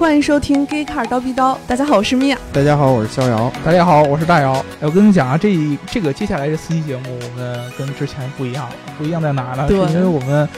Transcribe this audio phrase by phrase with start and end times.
[0.00, 2.38] 欢迎收听《Gay Car 刀逼刀》，大家好，我是米娅。
[2.54, 3.52] 大家好，我是逍遥。
[3.62, 4.54] 大家好，我是大姚。
[4.54, 5.54] 哎，我跟你讲啊，这
[5.86, 8.66] 这个接下来这四期节目，我们跟之前不一样，
[8.96, 9.68] 不一样在哪呢？
[9.68, 10.48] 是因为我们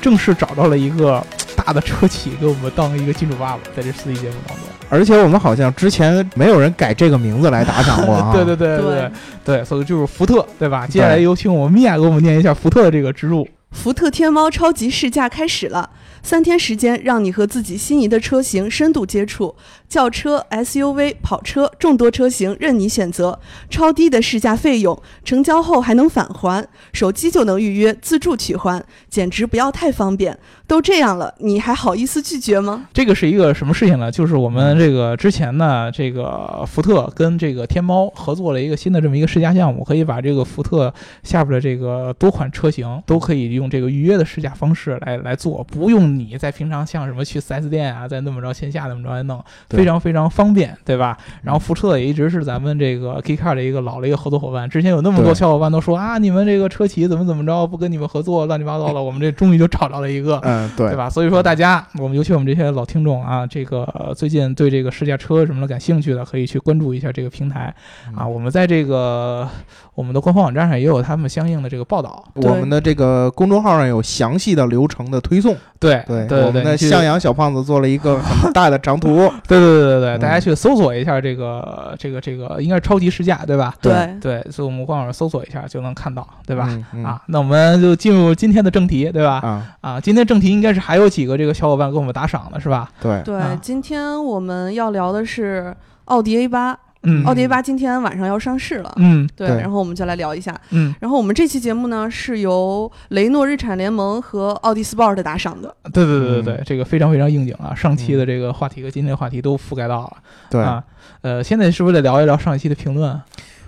[0.00, 1.20] 正式找到了一个
[1.56, 4.64] 大的车企给我们当一个金主爸爸，在这四期节目当中。
[4.88, 8.30] 而且我们好像之前没有人改这个名字来打赏过啊。
[8.32, 9.10] 对对对对
[9.44, 10.86] 对，所以就是福特，对吧？
[10.86, 13.44] 接下来有请我们米娅给我们念一下福特的这个植入。
[13.74, 15.90] 福特天猫超级试驾开始了。
[16.22, 19.54] 三天时间，让你和自己心仪的车型深度接触，
[19.90, 23.38] 轿车、SUV、跑车，众多车型任你选择，
[23.68, 30.38] 超低的试驾费用，成交后还能返还，手机就能预约，自助取还，简直不要太方便。
[30.66, 32.86] 都这样了，你还好意思拒绝吗？
[32.92, 34.10] 这个是一个什么事情呢？
[34.10, 46.18] 就是我们这个之前呢，这个福特跟这个天猫合作了一个新的这么一个试驾项目，可以把这个福特下边的这个多款车型都可以用这个预约的试驾方式来来做，不用。
[46.18, 51.16] 你在平常像什么去 4S 店啊，再那么着线下那么着来弄，非常非常方便，对吧？
[51.42, 54.68] 然后福特也一直是咱们这个 K Car 的一个老的一个合作伙伴。
[54.68, 58.94] 之前有那么多小伙伴都说啊，你们这个车企怎么怎么着，不跟你们合作，乱七八糟的。
[59.04, 61.08] 我们这终于就找到了一个，嗯，对， 对吧？
[61.08, 67.74] 所以说大家，我们尤其我们这些老听众啊，这个最近对这个试驾车什么的感兴趣的，可以去关注一下这个平台
[68.14, 68.26] 啊。
[68.26, 69.48] 我们在这个
[69.94, 76.02] 我们的官方网站上也有他们相应的这个报道，我们的这个公众号上有详细的流程的推送，对。
[76.06, 79.16] 对对，我们的向阳小胖子做了一个很大的长图。
[79.48, 83.74] 对对对对对，大家去搜索一下这个这个这个，应该是超级试驾，对吧？
[83.80, 86.68] 对对，所以我们官网上搜索一下就能看到，对吧？
[87.04, 89.40] 啊，那我们就进入今天的正题，对吧？
[89.42, 92.90] 啊啊，今天正题应该是还有几个这个小伙伴给我们打赏的是吧？
[93.00, 95.74] 对对，今天我们要聊的是
[96.06, 96.78] 奥迪 A 八。
[97.06, 98.90] 嗯，奥迪 A 八今天晚上要上市了。
[98.96, 100.58] 嗯，对，然后我们就来聊一下。
[100.70, 105.76] 嗯，然后我们这期节目呢是由雷诺日产联盟和奥迪 Sport 打赏的。
[105.92, 107.74] 对对对对对，这个非常非常应景啊！
[107.74, 110.12] 上期的这个话题和今天的话题都覆盖到了。
[110.48, 110.82] 对啊，
[111.20, 113.20] 呃，现在是不是得聊一聊上一期的评论？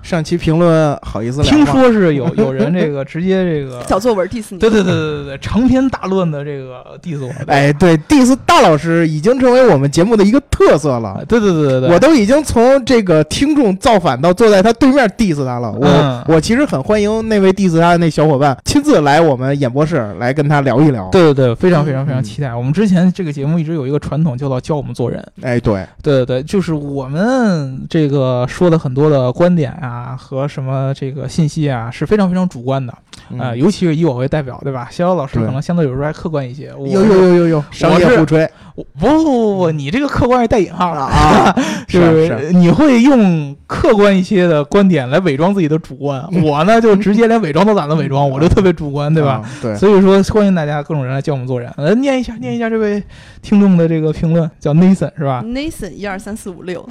[0.07, 7.33] 上期评论好意思聊听说是有 有人这个直接这个 小作文 diss 你，对对对对对对，长篇大论的这个 diss 我。
[7.49, 11.21] 哎，对 diss 大老师已经成为我们节目的一个特色了。
[11.27, 15.73] 对对对对对，我都已经从这个听众造反到坐在他对面 diss 他了。
[15.73, 21.09] 我我其实很欢迎那位 diss 他的那小伙伴亲自来我们演播室来跟他聊一聊。
[21.11, 22.55] 对对对，非常非常非常期待。
[22.55, 25.21] 我们之前这个节目一直有一个传统，叫做教我们做人。
[25.43, 30.77] 哎，对对对对，就是我们这个说的很多的观点啊和什么。
[30.77, 32.93] 呃，这个信息啊是非常非常主观的，
[33.39, 34.89] 呃，尤其是以我为代表，对吧？
[34.91, 36.67] 逍遥老师可能相对有时候还客观一些。
[36.67, 38.47] 有有有有有，商业互吹。
[38.75, 41.57] 不不不不，你这个客观是带引号的 啊，
[41.89, 46.23] 是你会用客观一些的观点来伪装自己的主观。
[46.45, 49.43] 我呢，就直接连伪装都懒得伪装，我就特别主观，对吧？
[49.63, 49.75] 对。
[49.77, 51.73] 所以说，欢迎大家各种人来教我们做人。
[51.79, 53.03] 来念一下，念一下这位
[53.41, 56.87] 听众的这个评论，叫 Nathan 是吧？Nathan 一二三四五六。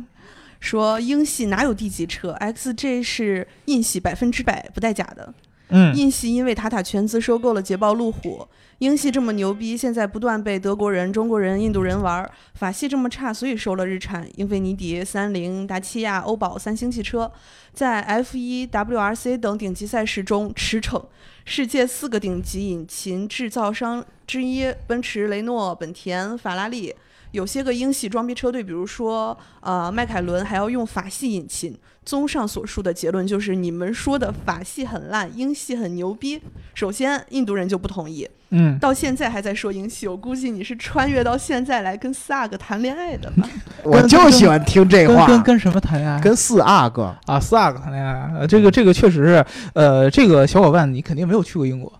[0.65, 5.31] 说英系哪有 D 级车？XJ 是印系百分之百不带假的。
[5.69, 8.47] 嗯，印系因为塔塔全资收购了捷豹路虎。
[8.79, 12.27] 英系这么牛逼，现在不断被德国人、中国人、印度人玩。
[12.55, 17.31] 法系这么差，所以收了日产、英菲尼迪、三菱、达契亚、欧宝、三星汽车，
[17.71, 21.05] 在 F1、WRC 等顶级赛事中驰骋。
[21.45, 26.93] 世界四个顶级引擎制造商之一，奔驰、雷诺、本田、法拉利。
[27.35, 31.77] 有些个英系装逼车队，比如说呃迈凯伦，还要用法系引擎。
[32.05, 36.39] 综上所述的结论就是，你们说的法系很烂，英系很牛逼。
[36.75, 40.07] 首先，印度人就不同意，嗯，到现在还在说英系。
[40.07, 43.49] 我估计你是穿越到现在来跟四阿哥谈恋爱的吧？
[43.83, 45.25] 我就喜欢听这话。
[45.25, 46.21] 跟跟什么谈恋爱？
[46.21, 48.31] 跟四阿哥啊，四阿哥谈恋爱。
[48.37, 51.91] 呃，这个这个确实是，呃，这个小伙伴你肯定没有去过英国，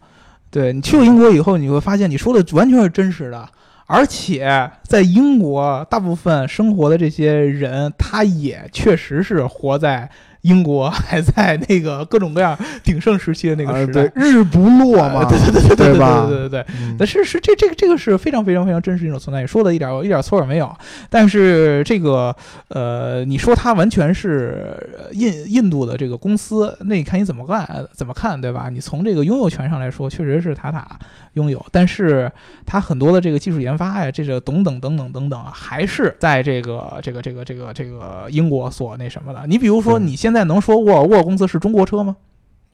[0.52, 3.50] 对你去过英国以后，你会发现你说的完全是真实的。
[3.88, 10.10] 而且在英国，大部分生活的这些人，他也确实是活在。
[10.46, 16.28] 英国还在那个各种各样鼎盛时期的那个时代，日不落嘛，对对对对对吧？
[16.30, 16.66] 对对对，
[17.00, 20.72] 但是是这这个这个是非常非常非常真实一种存在，你说的一点一点错也没有。
[21.10, 22.36] 但是这个
[22.68, 24.78] 呃，你说它完全是
[25.14, 28.70] 印印度的这个公司，那你看你怎么干怎么看，对吧？
[28.70, 30.88] 你从这个拥有权上来说，确实是塔塔
[31.34, 32.32] 拥有，但是
[32.66, 39.42] 它很多的这个技术研发呀，这个等等等等等等啊，还是在这个这个这个这个这个英国所那什么的。
[39.48, 42.18] 你比如说你现在能说沃尔沃公司是中国车吗？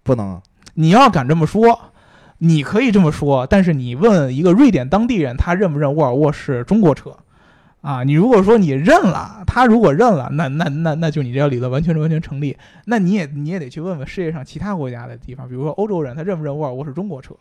[0.03, 0.41] 不能。
[0.73, 1.79] 你要敢这么说，
[2.39, 3.45] 你可以这么说。
[3.45, 7.15] 但是你问一个瑞典当地人，他认不认沃尔沃是中国车？
[7.81, 12.57] 啊，你如果说你认了，他如果认了，那那那那就你这个理论完全完全成立。
[12.85, 17.35] 那你也你也得去问问世界上其他国家的地方，比如说欧洲人，他认不认沃尔沃是中国车？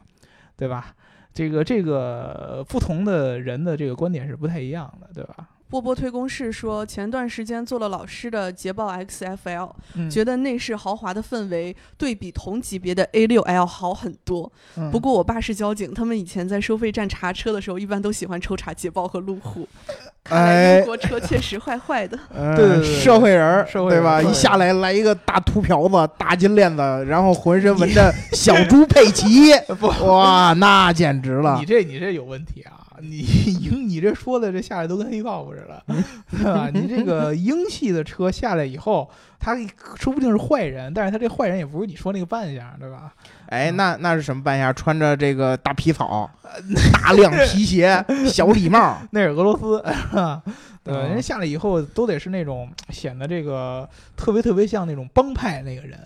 [0.56, 0.94] 对吧？
[1.32, 5.49] 这个这个不同的人的这个观点是不太一样的，对吧？
[5.70, 14.50] 波波推公式说，前段时间做了老师的捷豹 XFL，、嗯觉得内饰豪华的氛围对比同级别的 A6L 好很多。
[14.76, 19.69] 嗯不过我爸是交警，他们以前在收费站查车的时候，一般都喜欢抽查捷豹和路虎。
[20.25, 22.19] 看来哎英国车确实坏坏的。
[22.34, 24.20] 呃对对对对社会人儿，社会对吧？
[24.20, 31.64] 一下来来一个大秃瓢子、大金链子，然后浑身纹着 小猪佩奇，不，哇，那简直了你！
[31.64, 32.80] 这你这有问题啊！
[33.02, 33.19] 你
[33.61, 35.82] 英你这说的这下来都跟黑豹似的，
[36.31, 36.70] 对吧？
[36.73, 39.56] 你这个英系的车下来以后，他
[39.97, 43.12] 说不定是坏人，但是他这坏人也不是你说那个扮相，对吧？
[43.47, 44.75] 哎，那那是什么扮相？
[44.75, 46.31] 穿着这个大皮草、
[46.93, 49.82] 大亮皮鞋、小礼帽，那是俄罗斯？
[50.82, 53.87] 对人家下来以后都得是那种显得这个
[54.17, 55.99] 特别特别像那种帮派那个人，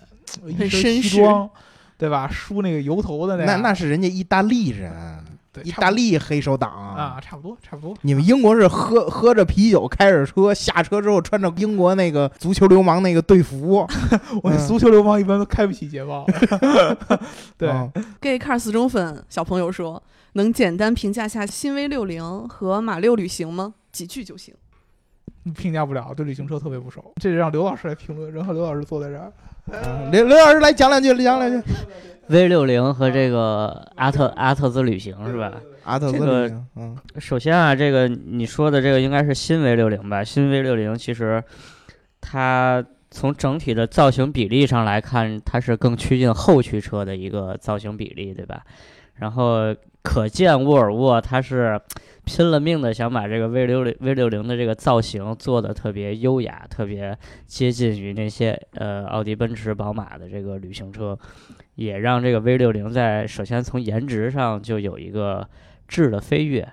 [0.45, 1.49] 一身西装，
[1.97, 2.29] 对吧？
[2.29, 4.91] 梳那个油头的那那那是人家意大利人，
[5.24, 5.24] 对
[5.63, 7.19] 意大利黑手党啊，。
[7.21, 7.95] 差不多差不多。
[8.01, 13.85] 你们英国是喝喝着啤酒，开着车，下车之后穿着英国那个足球流氓那个队服，
[14.43, 16.25] 我那嗯足球流氓一般都开不起捷豹，
[17.57, 17.69] 对。
[17.69, 17.91] 嗯
[18.21, 20.01] Gay Car 死忠粉小朋友说，
[20.33, 23.73] 能简单评价下新 V 六零和马六旅行吗？
[23.91, 24.53] 几句就行。
[25.55, 28.33] 评价不了，对旅行车特别不熟，这得让刘老师来评论。
[28.33, 29.54] 然后刘老师坐在这儿，嗯
[30.11, 31.67] 刘刘老师来讲两句，讲两句。
[32.27, 35.53] V 六零和这个阿特阿特兹旅行是吧？
[35.83, 40.23] 阿特兹这个旅行，嗯首先啊，这个你说的这个应该是新 V 六零吧？
[40.23, 41.43] 新 V 六零其实
[42.19, 48.63] 它从整体的造型比例上来看，它是更趋近后驱车的一个造型比例，对吧？
[49.13, 49.75] 然后
[50.05, 51.81] 可见沃尔沃它是
[52.25, 57.15] 拼了命的想把这个 V 六零 V 六零的这个造型做的特别优雅，特别
[57.45, 61.17] 接近于那些呃奥迪、奔驰、宝马的这个旅行车，
[61.75, 65.47] 也让这个 V 六零在首先从颜值上就有一个
[65.87, 66.67] 质的飞跃。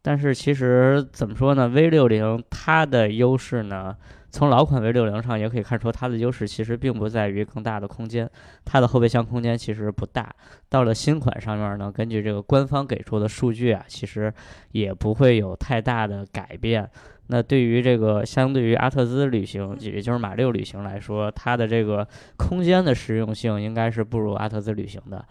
[0.00, 3.94] 但是其实怎么说呢？V 六零它的优势呢，
[4.34, 8.28] 从老款 V 六零上也可以看出，它的优势其实并不在于更大的空间，
[8.64, 10.28] 它的后备箱空间其实不大。
[10.68, 14.34] 到了新款上面呢，根据这个官方给出的数据啊，其实
[14.72, 16.90] 也不会有太大的改变。
[17.28, 22.04] 那对于这个相对于阿特兹旅行，也就是马六旅行来说，它的这个
[22.36, 25.24] 空间的实用性应该是不如阿特兹旅行的。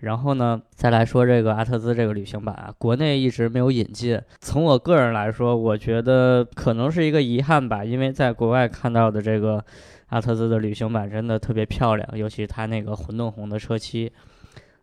[0.00, 4.20] 然后呢，再来说这个阿特兹这个旅行版啊，国内一直没有引进。
[4.40, 9.64] 从我个人来说，我觉得可能是一个遗憾吧，因为在国外看到的这个
[10.08, 14.12] 阿特兹的旅行版真的特别漂亮，尤其它那个混动红的车漆。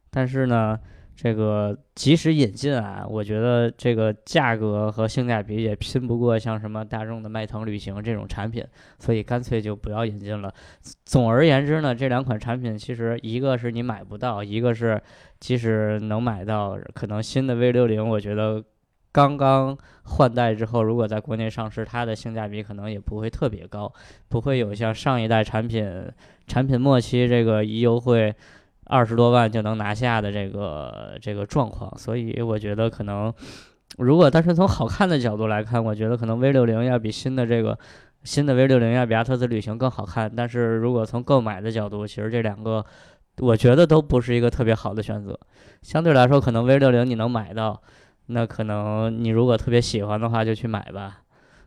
[0.10, 0.80] 但是呢，
[1.16, 8.66] 这个即使引进啊，我觉得这个价格和性价比也拼不过像什么大众的迈腾旅行这种产品，
[9.00, 10.52] 所以干脆就不要引进了。
[11.06, 15.02] 总而言之呢，这两款产品其实一个是你买不到，一个是
[15.40, 18.64] 即使能买到，可能新的 V 六零，我觉得
[19.12, 23.94] 刚刚换代之后，如果在国内上市，它的性价比可能也不会特别高，
[24.30, 26.12] 不会有像上一代产品
[26.48, 28.34] 产品末期这个一优惠
[28.86, 33.34] 二十多万就能拿下的这个这个状况，所以我觉得可能。
[34.00, 37.78] 如果单纯从好看的角度来看，我觉得可能 V 六零要比新的这个
[38.24, 40.32] 新的 V 六零要比阿特兹旅行更好看。
[40.36, 42.84] 但是如果从购买的角度，其实这两个
[43.38, 45.40] 我觉得都不是一个特别好的选择。
[45.84, 47.80] 相对来说，可能 V 六零你能买到，
[48.26, 51.20] 那可能你如果特别喜欢的话就去买吧。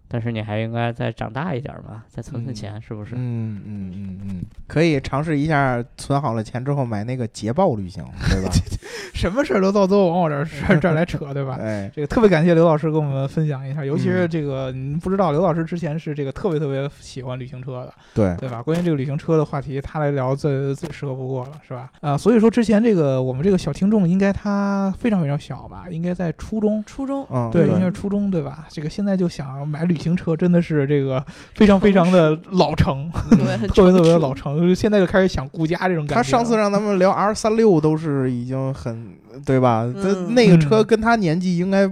[0.08, 3.14] 但是你还应该再长大一点嘛，再存存钱，是不是？
[3.16, 8.50] 嗯嗯嗯嗯，可以尝试一下，存好了钱之后买那个捷豹旅行，对吧？
[9.14, 11.56] 什么事儿都到最后往我这儿这儿这儿来扯，对吧？
[11.62, 18.62] 哎，这个特别感谢刘老师跟我们分享一下，尤其是嗯这个您不知道，刘老师之前是这个特别特别喜欢旅行车的，对，对吧？
[18.62, 21.90] 关于这个旅行车的话题，他来聊最最适合不过了，是吧？
[22.00, 26.82] 啊，所以说之前这个我们这个小听众应该他非常非常小吧，应该在初中。
[26.84, 28.66] 初中嗯，对，应该是初中，对吧？
[28.68, 31.24] 这个现在就想买旅行车，真的是这个
[31.54, 36.14] 非常非常的老成，特别特别的老成，现在就开始想顾家这种感觉。
[36.14, 39.90] 他上次让咱们聊 R 三六都是已经很对吧？
[39.94, 41.90] 他嗯那个车嗯跟他年纪应该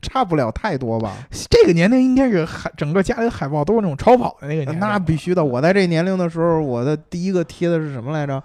[0.00, 1.12] 差不了太多吧？
[1.48, 5.44] 这个年龄应该是海整个家里的海报都是那种超跑的那个年龄，那必须的。
[5.44, 8.42] 我在这年龄的时候，我的第一个贴的是什么来着？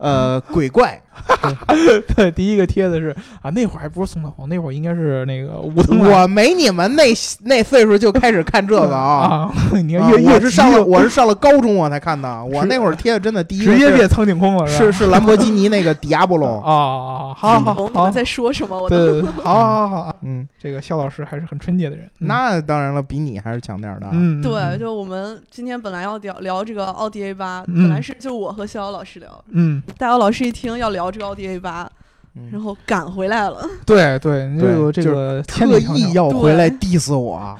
[0.00, 0.98] 呃，鬼怪，
[2.16, 9.50] 对，第一个贴的是啊，那会儿还不是宋小宝，那会儿应该是那个武藤我没你们那那岁数就开始看这个啊。
[9.52, 9.52] 啊，
[9.84, 14.70] 你看啊越越我是上了我是上了高中我才看的，我那会儿贴的真的第一个直接变苍井空了，吧？
[14.70, 17.82] 是是兰博基尼那个迪亚波罗，啊，好好好。
[17.82, 18.80] 我们，在说什么？
[18.80, 22.26] 我对对对， 好好好好，嗯，这个肖老师还是很纯洁的人，嗯。
[22.26, 24.12] 那当然了，比你还是强点儿的啊。
[24.14, 24.78] 嗯，对，嗯。
[24.78, 27.82] 就我们今天本来要聊聊这个奥迪 A 八，嗯。
[27.82, 31.90] 本来是就我和肖遥老师聊，嗯大姚老师一听要聊这个奥迪 A 八，
[32.50, 33.64] 然后赶回来了。
[33.84, 37.58] 对对，你对这个特意要回来 diss 我，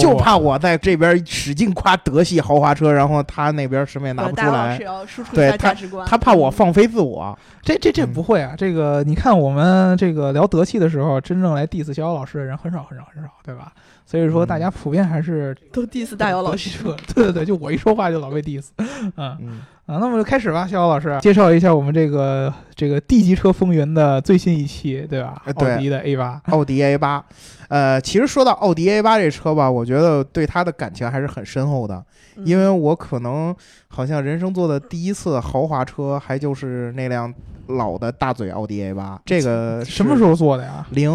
[0.00, 7.36] 就怕我在这边使劲夸德系豪华车，然后他那边什么也拿不出来大王是，要输出一对下价值观，他怕我放飞自我。
[7.62, 8.54] 这这这嗯不会啊！
[8.58, 13.72] 这个你看，我们这个聊德系的时候，真正来 diss 小姚老师的人很少很少很少，对吧？
[14.04, 16.70] 所以说，嗯大家普遍还是都 diss 大姚老师。
[16.70, 16.96] 车。
[17.14, 18.68] 对对对，就我一说话就老被 diss。
[18.78, 25.42] 嗯嗯，啊，那么就开始吧，逍遥老师介绍一下我们这个这个 D 级车风云的最新一期，对吧？
[25.54, 26.40] 奥迪的 A 八。
[26.46, 27.24] 奥迪 A 八，
[27.68, 32.04] 呃，其实说到奥迪 A 八这车吧，我觉得对它的感情还是很深厚的，
[32.36, 33.54] 嗯因为我可能
[33.88, 37.32] 好像人生坐的第一次豪华车，还就是那辆
[37.76, 40.30] 老的大嘴奥迪 A 八，这个什么时候？
[40.30, 40.86] 候做的呀？
[40.90, 41.12] 零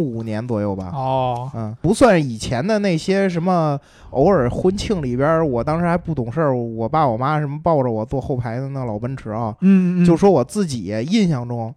[0.00, 0.90] 五年左右吧。
[0.92, 3.78] 哦，嗯，不算以前的那些什么，
[4.10, 11.74] 偶尔婚庆里边儿，我当时还不懂事儿，我爸我妈什么抱着我坐后排的那老奔驰啊，嗯嗯，就说我自己印象中，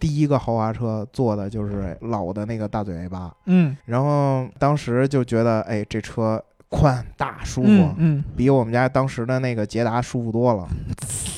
[0.00, 6.42] 第一个豪华车坐的就是老的那个大嘴 A 八，嗯然后当时就觉得，哎，这车
[6.74, 10.66] 宽大舒服，嗯嗯，比我们家当时的那个捷达舒服多了。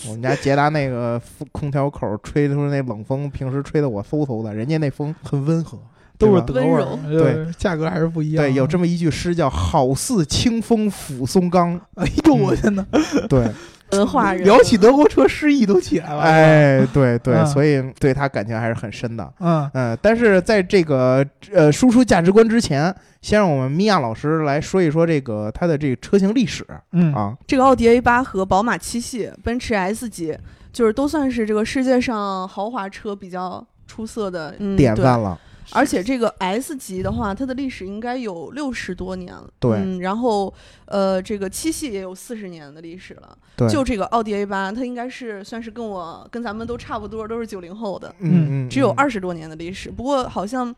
[0.09, 1.21] 我们家捷达那个
[1.53, 5.79] 空调口吹出那冷风，平时吹的我嗖嗖的，人家那风很温和。
[6.19, 8.43] 都是德味儿，对，价格还是不一样。
[8.43, 12.83] 对，有这么一句诗叫“好似清风抚松冈哎呦，我天哪！”。
[13.29, 13.51] 对，
[13.93, 19.33] 文化人 聊起德国车，诗意都起来了。，哎，对对，嗯所以对他感情还是很深的。
[19.41, 27.37] 嗯嗯，但是在这个呃输出价值观之前，先让我们米娅老师来说一说这个它的这个车型历史嗯啊。
[27.47, 30.37] 这个奥迪 A 八和宝马七系、奔驰 S 级，
[30.73, 35.39] 就是都算是这个世界上豪华车比较出色的、嗯、典范了，
[35.73, 39.49] 而且这个 S 级的话，它的历史应该有六十多年了。
[39.59, 40.53] 对嗯，然后
[40.87, 43.37] 呃，这个七系也有四十年的历史了。
[43.57, 49.91] 对，就这个奥迪 A 八，它应该是算是跟我跟咱们都差不多，都是九零后的，嗯嗯，只有嗯二十多年的历史。
[49.91, 50.75] 不过好像，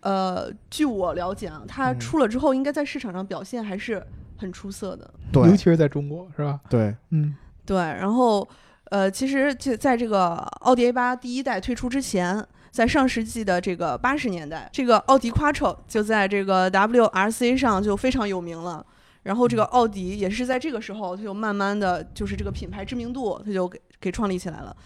[0.00, 4.04] 呃，据我了解啊，它嗯出了之后，应该在市场上表现还是
[4.36, 5.08] 很出色的。
[5.32, 6.60] 对尤其是在中国，是吧？
[6.68, 8.46] 对，嗯对，然后
[8.90, 12.44] 呃，其实就在这个奥迪 A 八第一代推出之前，
[12.76, 18.84] 在上世纪的这个八十年代，这个奥迪 Quattro 就在这个 WRC 上就非常有名了。
[19.22, 24.76] 然后这个奥迪也是在这个时候，它就慢慢的就是这个品牌知名度，它就给给创立起来了。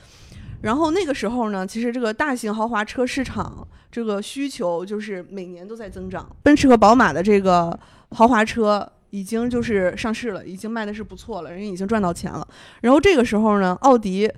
[0.62, 6.25] 然后那个时候呢，其实这个大型豪华车市场这个需求就是每年都在增长。
[6.44, 7.76] 奔驰和宝马的这个
[8.12, 12.47] 豪华车已经就是上市了，已经卖的是不错了，人家已经赚到钱了。
[12.82, 14.30] 然后这个时候呢，奥迪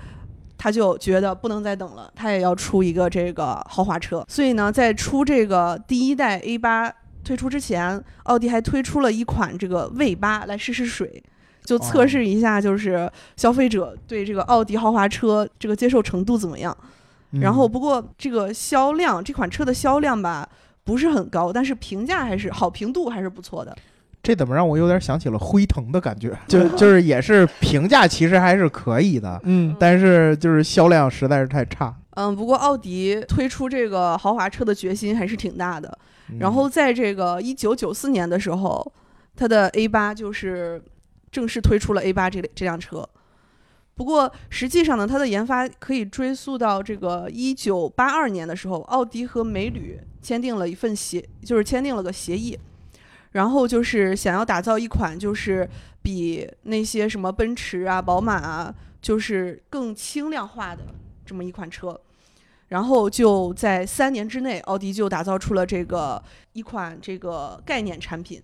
[0.63, 4.25] 他就觉得不能再等了，他也要出一个这个豪华车。
[4.29, 6.89] 所以呢，在出这个第一代 A 八
[7.25, 11.21] 推出之前，奥迪还推出了一款这个 V 八来试试水。
[11.65, 16.77] 就测试一下，就是消费者对这个奥迪豪华车这个接受程度怎么样。
[17.41, 20.49] 然后，嗯不过这个销量，这款车的销量吧
[20.85, 23.77] 不是很高，但是评价还是好评度还是不错的。
[24.23, 26.37] 这怎么让我有点想起了辉腾的感觉？
[26.47, 31.95] 就 就是也是评价其实还是可以的，嗯但是就是销量实在是太差。
[32.15, 35.89] 嗯，不过奥迪推出这个豪华车的决心还是挺大的。
[36.29, 38.93] 嗯然后在这个一九九四年的时候，
[39.35, 40.83] 它的 A 八就是
[41.31, 43.07] 正式推出了 A 八这这辆车。
[43.95, 52.59] 不过实际上呢，它的研发可以追溯到这个一九八二年的时候，奥迪和美铝签订了一份协，就是签订了个协议，
[53.33, 55.69] 然后就是想要打造一款就是
[56.01, 60.83] 比那些什么奔驰啊、宝马啊，就是更轻量化的
[61.25, 61.99] 这么一款车。
[62.69, 66.23] 然后就在三年之内，奥迪就打造出了这个
[66.55, 68.43] 一款这个概念产品，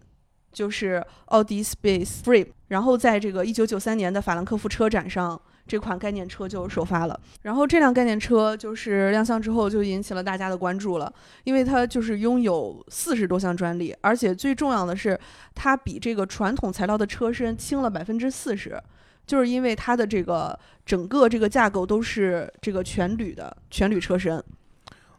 [0.52, 2.48] 就是奥迪 Space Frame。
[2.68, 7.20] 然后在这个一九九三年的法兰克福车展上，这款概念车就首发了。
[7.42, 11.12] 然后这辆概念车就是亮相之后就引起了大家的关注了，
[11.44, 15.16] 因为它就是拥有四十多项专利，而且最重要的是，
[15.54, 18.82] 它比这个传统材料的车身轻了百分之四十。
[19.26, 24.42] 就是因为它的这个整个这个架构都是这个全铝的全铝车身，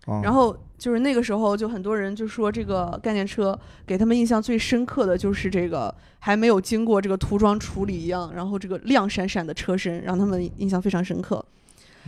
[0.10, 11.44] 哦然后就是那个时候，就很多人就说这个概念车给他们印象最深刻的就是这个还没有经过这个涂装处理一样，然后这个亮闪闪的车身让他们印象非常深刻。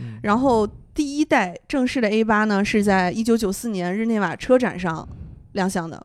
[0.00, 5.06] 嗯然后第一代正式的 A 八呢是在一九九四年日内瓦车展上
[5.52, 6.04] 亮相的，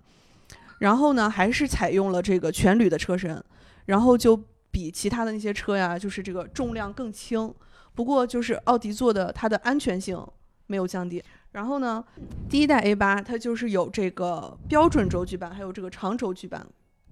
[0.79, 3.41] 然后呢还是采用了这个全铝的车身，
[3.85, 4.39] 然后就
[4.69, 7.53] 比其他的那些车呀，就是这个重量更轻。
[7.95, 10.21] 不过就是奥迪做的它的安全性
[10.67, 11.23] 没有降低。
[11.57, 12.05] 然后呢，
[12.47, 16.63] 第一代 A 八它就是有这个标准轴距版，还有这个长轴距版，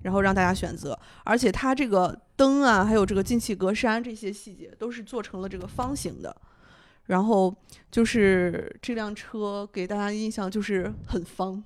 [0.04, 0.96] 然后让大家选择。
[1.24, 6.36] 而且它这个灯啊，还有这个进气格栅这些细节都是做成了这个方形的。
[7.06, 7.56] 然后
[7.90, 11.64] 就是这辆车给大家印象就是很方，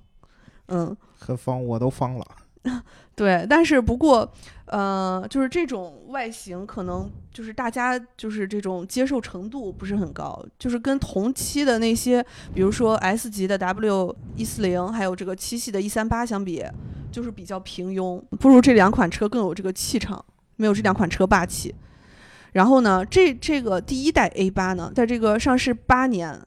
[0.68, 2.26] 嗯，很方，我都方了。
[3.16, 4.30] 对，但是不过，
[4.66, 12.24] 呃，就是这种外形可能就是大家就是这种接受程度不是很高，就是跟同期的那些，
[12.54, 16.64] 比如说 S 级的 W 一四零，还有这个七系的 E 三八相比，
[17.10, 20.24] 就是比较平庸，不如这两款车更有这个气场，
[20.56, 21.74] 没有这两款车霸气。
[22.52, 26.38] 然后呢，这这个第一代 A 八呢，在这个上市八年，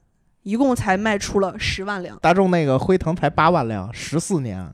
[0.42, 2.18] 一共才卖出了十万辆。
[2.20, 4.72] 大众那个辉腾才八万辆，十四年。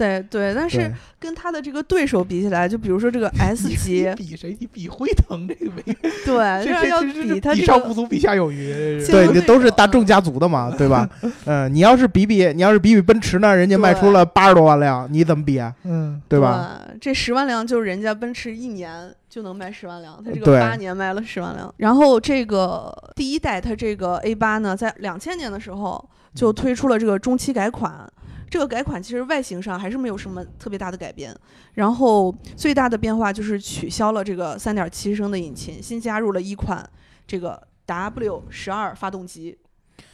[0.00, 4.56] 对对，但是跟他的这个对手比起来，就比如说这个 S 级，比谁？
[4.58, 5.82] 你比辉腾这个没？
[6.24, 9.04] 对， 这这要这这比它这个比上不足，比下有余。
[9.06, 11.06] 对，你都是大众家族的嘛，对吧？
[11.44, 15.74] 嗯，你要是比比，你要是比比奔驰呢，人家卖出了八十多万辆，你怎么比啊？
[15.84, 16.80] 嗯，对吧？
[16.86, 16.96] 对？
[16.98, 21.72] 这十万辆就是人家奔驰一年就能卖十万辆，他这个八年卖了十万辆。
[21.76, 26.02] 然后这个第一代它这个 A 八呢，在两千年的时候
[26.34, 28.10] 就推出了这个中期改款。
[28.50, 31.32] 这个改款其实外形上还是没有什么特别大的改变，
[31.74, 36.84] 然后最大的变化就是取消了这个3.7升的引擎，新加入了一款
[37.26, 39.56] 这个 W 十二发动机。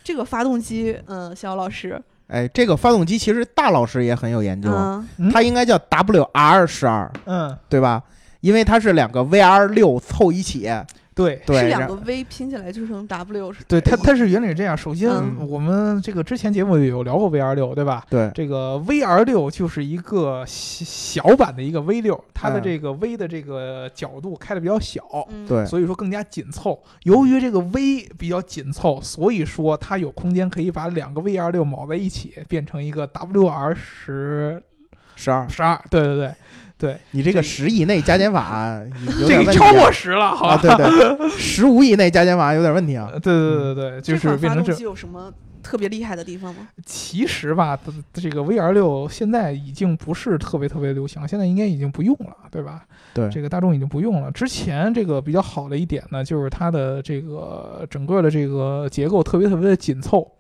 [0.05, 4.71] 这个发动机，嗯，肖老师，哎，这个发动机其实大老师也很有研究，
[5.33, 8.02] 它应该叫 WR 十二，嗯，对吧？
[8.40, 10.71] 因为它是两个 VR 六凑一起，
[11.16, 11.42] 对。
[11.44, 14.76] 对，是两个 V 拼起来就成 W，是对它，它是原理是这样。
[14.76, 18.04] 首先，嗯我们这个之前节目有聊过 VR 六，对吧？
[18.08, 26.78] 对这个 VR 六就是一个小小版的一个 V 六，它的嗯这个 V 的这个角度开的比较小，嗯，对所以说更加紧凑。
[27.04, 34.62] 由于这个 V 比较紧凑，所以说它有空间可以把两个 VR 六铆在一起，变成一个 WR 十
[35.14, 35.80] 十二，十二。
[35.88, 36.35] 对对对
[36.78, 38.78] 对，你这个十以内加减法
[39.18, 40.76] 有这个点问题超过十了，好啊，吧？
[40.76, 43.09] 对对，十五以内加减法有点问题啊。
[43.12, 46.68] 对对对对对，就是变成这有什么特别厉害的地方吗？
[46.85, 52.83] 其实吧，它这个 VR 六现在已经不是特别特别流行，现在应该已经不用了，对吧？
[53.14, 54.31] 对这个大众已经不用了。
[54.31, 60.31] 之前这个比较好的一点呢，就是它的这个整个的这个结构特别特别的紧凑，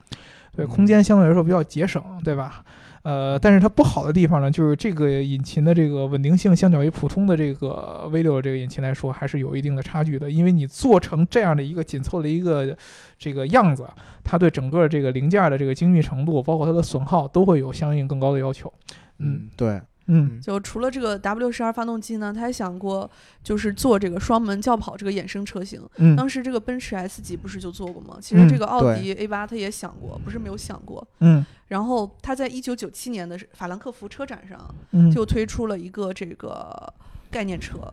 [0.54, 2.62] 对，嗯空间相对来说比较节省，对吧？
[3.08, 10.28] 呃，但是它不好的地方呢，就是这个引擎的这个稳定性，相较于普通的这个 V 六这个引擎来说，还是有一定的差距的。
[10.28, 12.76] 因为你做成这样的一个紧凑的一个
[13.16, 13.88] 这个样子，
[14.24, 18.72] 它对整个这个零件的这个精密程度，包括它的损耗，都会有相应更高的要求。
[19.18, 23.10] 嗯，对，嗯就除了这个 W 十二发动机呢，他还想过
[23.42, 25.80] 就是做这个双门轿跑这个衍生车型。
[25.96, 28.18] 嗯当时这个奔驰 S 级不是就做过吗？
[28.20, 31.06] 其实这个奥迪 A 八他也想过，不是没有想过。
[31.20, 36.92] 嗯然后他在一九九七年的法兰克福车展上嗯，就推出了一个这个
[37.28, 37.92] 概念车，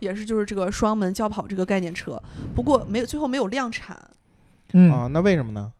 [0.00, 2.20] 也是就是这个双门轿跑这个概念车，
[2.54, 3.96] 不过没有最后没有量产，
[4.72, 5.72] 嗯啊，那为什么呢？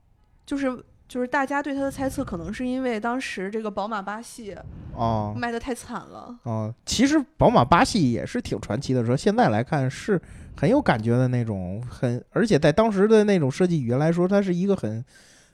[0.46, 0.70] 就是
[1.09, 4.57] 就是大家对它的猜测可能是因为当时这个宝马八系
[4.95, 6.37] 哦卖的太惨了。
[6.42, 10.21] 哦，其实宝马八系也是挺传奇的车，现在来看是
[10.57, 15.05] 很有感觉的那种，很而且在当时的那种设计语言来说，它是一个很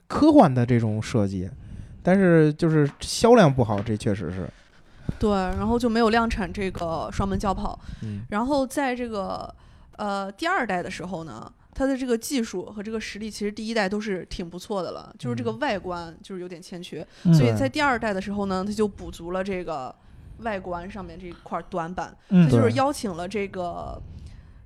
[0.07, 1.51] 科幻的这种设计，
[2.03, 4.49] 但是就是销量不好，这确实是，
[5.19, 7.79] 对，然后就没有量产这个双门轿跑。
[8.03, 9.53] 嗯然后在这个
[9.97, 19.95] 呃第二代的时候呢，它的这个技术和这个实力其实第一代都是挺不错的了，就是这个嗯外观就是有点欠缺，嗯所以在第二代的时候呢，它就补足了这个
[20.39, 24.01] 外观上面这一块短板，嗯它就是邀请了这个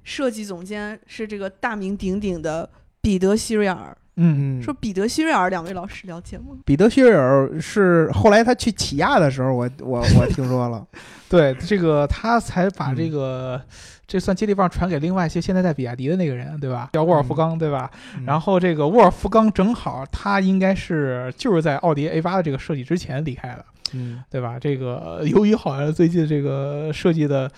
[0.03, 2.69] 设计总监是这个大名鼎鼎的
[3.01, 3.97] 彼得希瑞尔。
[4.17, 6.45] 嗯嗯，说彼得希瑞尔，两位老师了解吗？
[6.65, 10.87] 彼得希瑞尔是后来他去起亚的时候，我我我听说了，
[11.29, 13.63] 对这个他才把这嗯个。
[14.09, 16.91] 这算接力棒传给另外一些现在在比亚迪的那个人，对吧？
[16.93, 17.91] 叫沃尔夫冈，对吧？
[18.25, 24.61] 然后这个沃尔夫冈正好他应该是就是在奥迪 A 八的这个设计之前离开的，嗯对吧？
[24.61, 27.51] 这个由于好像最近这个设计的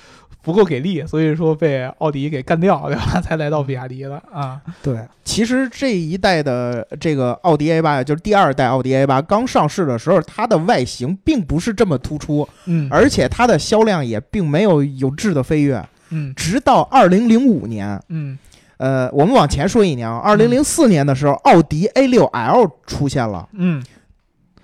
[0.49, 3.21] 不够给力，所以说被奥迪给干掉，对吧？
[3.21, 4.59] 才来到比亚迪的啊。
[4.83, 15.87] 对，其实这一代的这个奥迪 A 八呀，就是第二代奥迪 A 八刚上市的时候，它的外形并不是这么突出，嗯而且它的销量也并没有有质的飞跃。
[16.09, 18.39] 嗯直到二零零五年，嗯
[18.79, 23.47] 呃，我们往前说一年啊，二零零四年的时候，奥迪 A 六 L 出现了。
[23.53, 23.85] 嗯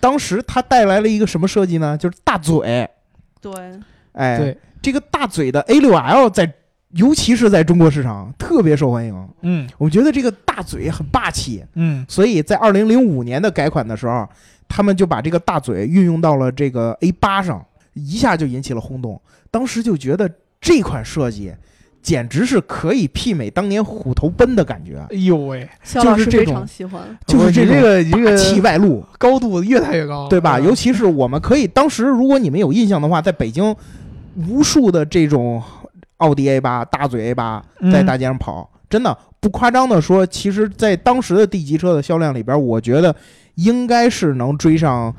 [0.01, 1.99] 当时它带来了一个什么设计呢？
[1.99, 2.89] 就是大嘴。
[3.41, 3.53] 对，
[4.15, 6.53] 哎，对，这个大嘴的 A 六 L 在，
[6.93, 9.29] 尤其是在中国市场特别受欢迎。
[9.43, 9.69] 嗯。
[9.79, 12.05] 我觉得这个大嘴很霸气，嗯。
[12.09, 14.29] 所以在二零零五年的改款的时候，
[14.69, 19.21] 他们就把这个大嘴运用到了这个 A 八上，一下就引起了轰动。
[19.51, 21.53] 当时就觉得这款设计
[22.03, 27.03] 简直是可以媲美当年虎头奔的感觉，哎呦喂，肖老师非就是这种常喜欢。
[27.27, 30.59] 就是这个你这霸个气外露，高度越来越高，对吧？
[30.59, 30.65] 嗯。
[30.65, 33.75] 尤其是我们可以当时，如果你们有印象的话，在北京
[34.49, 35.63] 无数的这种
[36.19, 43.15] 奥迪 A 八、大嘴 A 八嗯在大街上跑，真的不夸张的说，其实，在当时的 D 级车的销量里边，我觉得
[43.57, 45.15] 应该是能追上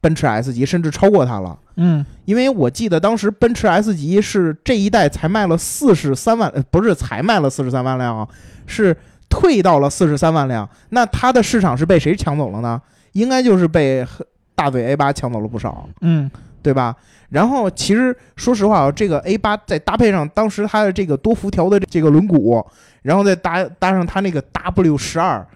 [0.00, 1.58] 奔驰 S 级，甚至超过它了。
[1.76, 8.28] 嗯因为我记得当时奔驰 S 级是这一代才卖了四十三万，呃不是才卖了四十三万辆啊，
[8.66, 8.96] 是
[9.28, 10.68] 退到了四十三万辆。
[10.90, 12.80] 那它的市场是被谁抢走了呢？
[13.12, 14.06] 应该就是被
[14.54, 16.30] 大嘴 A 八抢走了不少，嗯
[16.68, 16.94] 对吧？
[17.30, 22.62] 然后其实说实话啊，这个 A 八再搭配上当时它的这个多辐条的这个轮毂，
[23.00, 25.46] 然后再搭搭上它那个 W 十二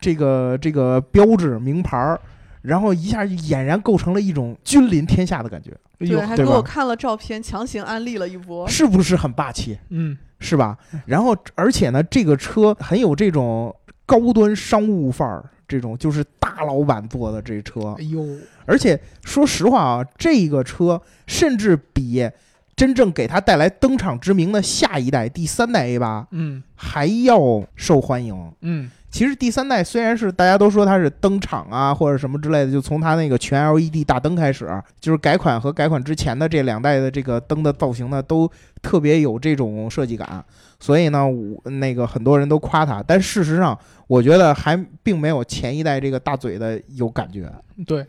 [0.00, 2.20] 这个这个标志名牌儿，
[2.62, 5.70] 然后一下就俨然构成了一种君临天下的感觉。
[6.00, 8.68] 对，还给我看了照片，强行安利了一波。
[8.68, 9.78] 是不是很霸气？
[9.90, 10.76] 嗯是吧？
[11.06, 13.74] 然后而且呢，这个车很有这种
[14.06, 18.02] 高端商务范儿，这种就是大老板坐的这车哎。
[18.02, 18.24] 呦
[18.68, 22.30] 而且说实话啊，这个车甚至比
[22.76, 28.52] 真正给它带来登场之名的下一代第三代 A 八嗯还要受欢迎。
[28.60, 34.68] 嗯其实第三代虽然是大家都说它是登场啊或者什么之类的，就从它那个全 LED 大灯开始，
[35.00, 38.48] 就是改款和改款之前的这两代的这个灯的造型呢，都
[38.82, 40.44] 特别有这种设计感。
[40.78, 43.76] 所以呢，我那个很多人都夸它，但事实上
[44.06, 47.50] 我觉得还并没有前一代这个大嘴的有感觉。
[47.86, 48.06] 对，呃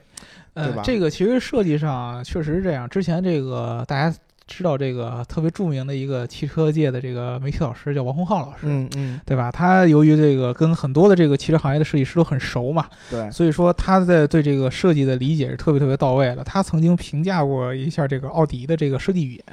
[0.65, 2.87] 对吧，这个其实设计上确实是这样。
[2.89, 4.15] 之前这个大家
[4.47, 9.51] 知道这个特别著名的一个汽车界的这个媒体老师叫王洪浩老师，嗯嗯，对吧？
[9.51, 16.43] 他由于这个跟很多的这个汽车行业的设计师都很熟嘛，对，所以说他在对这个设计的理解是特别特别到位的。
[16.43, 19.43] 他曾经评价过一下这个奥迪的这个设计语言，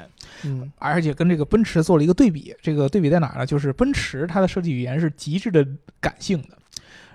[0.44, 2.54] 嗯而且跟这个奔驰做了一个对比。
[2.62, 3.44] 这个对比在哪儿呢？
[3.44, 5.66] 就是奔驰它的设计语言是极致的
[6.00, 6.56] 感性的，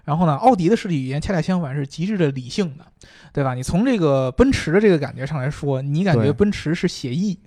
[0.03, 2.85] 然后呢，奥迪的设计语言恰恰相反是极致的理性的，
[3.33, 3.53] 对吧？
[3.53, 7.37] 你从这个奔驰的这个感觉上来说，你感觉奔驰是写意，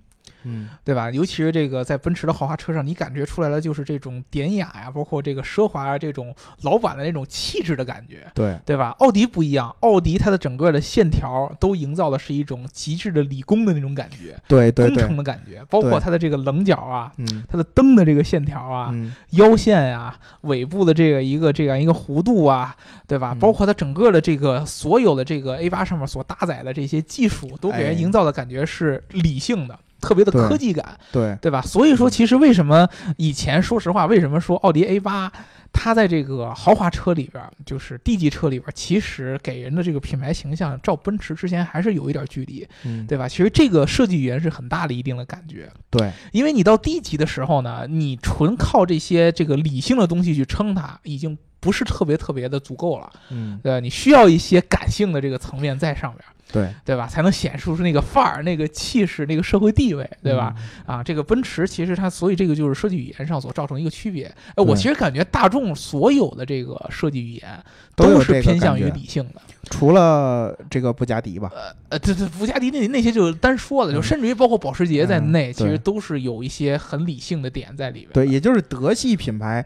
[0.45, 1.11] 嗯对吧？
[1.11, 8.27] 尤其是这个在奔驰的豪华车上，你感觉出来了就是这种典雅呀，包括这个奢华啊，这种老板的那种气质的感觉。
[8.35, 8.91] 对对吧？
[8.99, 22.75] 奥迪不一样，奥迪它的整个的线条都营造的是一种极致的理工的那种感觉，工对对对，程的感觉，包括它的这个棱角啊，嗯它的灯的这个线条啊，嗯腰线啊、尾部的这个一个这样一个弧度啊，
[23.07, 23.33] 对吧？
[23.35, 31.63] 嗯包括它整个的这个所有的这个 A 八上面所搭载的这些技术，都给哎人营造的感觉是理性的，特别的科技感，对对吧？
[31.63, 35.33] 所以说，其实为什么以前说实话，为什么说奥迪 A 八？
[35.77, 43.29] 它在这个豪华车里边儿，就是 D 级车里边儿，其实给人的这个品牌形象，照奔驰之前还是有一点距离，嗯对吧？
[43.29, 53.81] 其实这个设计语言是很大的一定的感觉，对因为你到 D 级的时候呢，你纯靠这些这个理性的东西去撑它，已经不是特别特别的足够了，嗯对吧？
[53.81, 56.23] 你需要一些感性的这个层面在上边，
[56.53, 57.07] 对对吧？
[57.07, 60.55] 才能显示出那个范儿、那个气势、那个社会地位，对吧？？
[60.85, 64.27] 啊，这个奔驰其实它，所以这个就是设计语言上所造成一个区别。
[64.55, 67.49] 哎，我其实感觉大众所有的这个设计语言
[67.97, 69.41] 都是偏向于理性的。
[69.71, 71.51] 除了这个布加迪吧，
[71.89, 78.13] 呃，这这布加迪那那些就单说了，就嗯甚至于包括保时捷在嗯内，其实都是有一些很理性的点在里边的。
[78.13, 79.65] 对，也就是德系品牌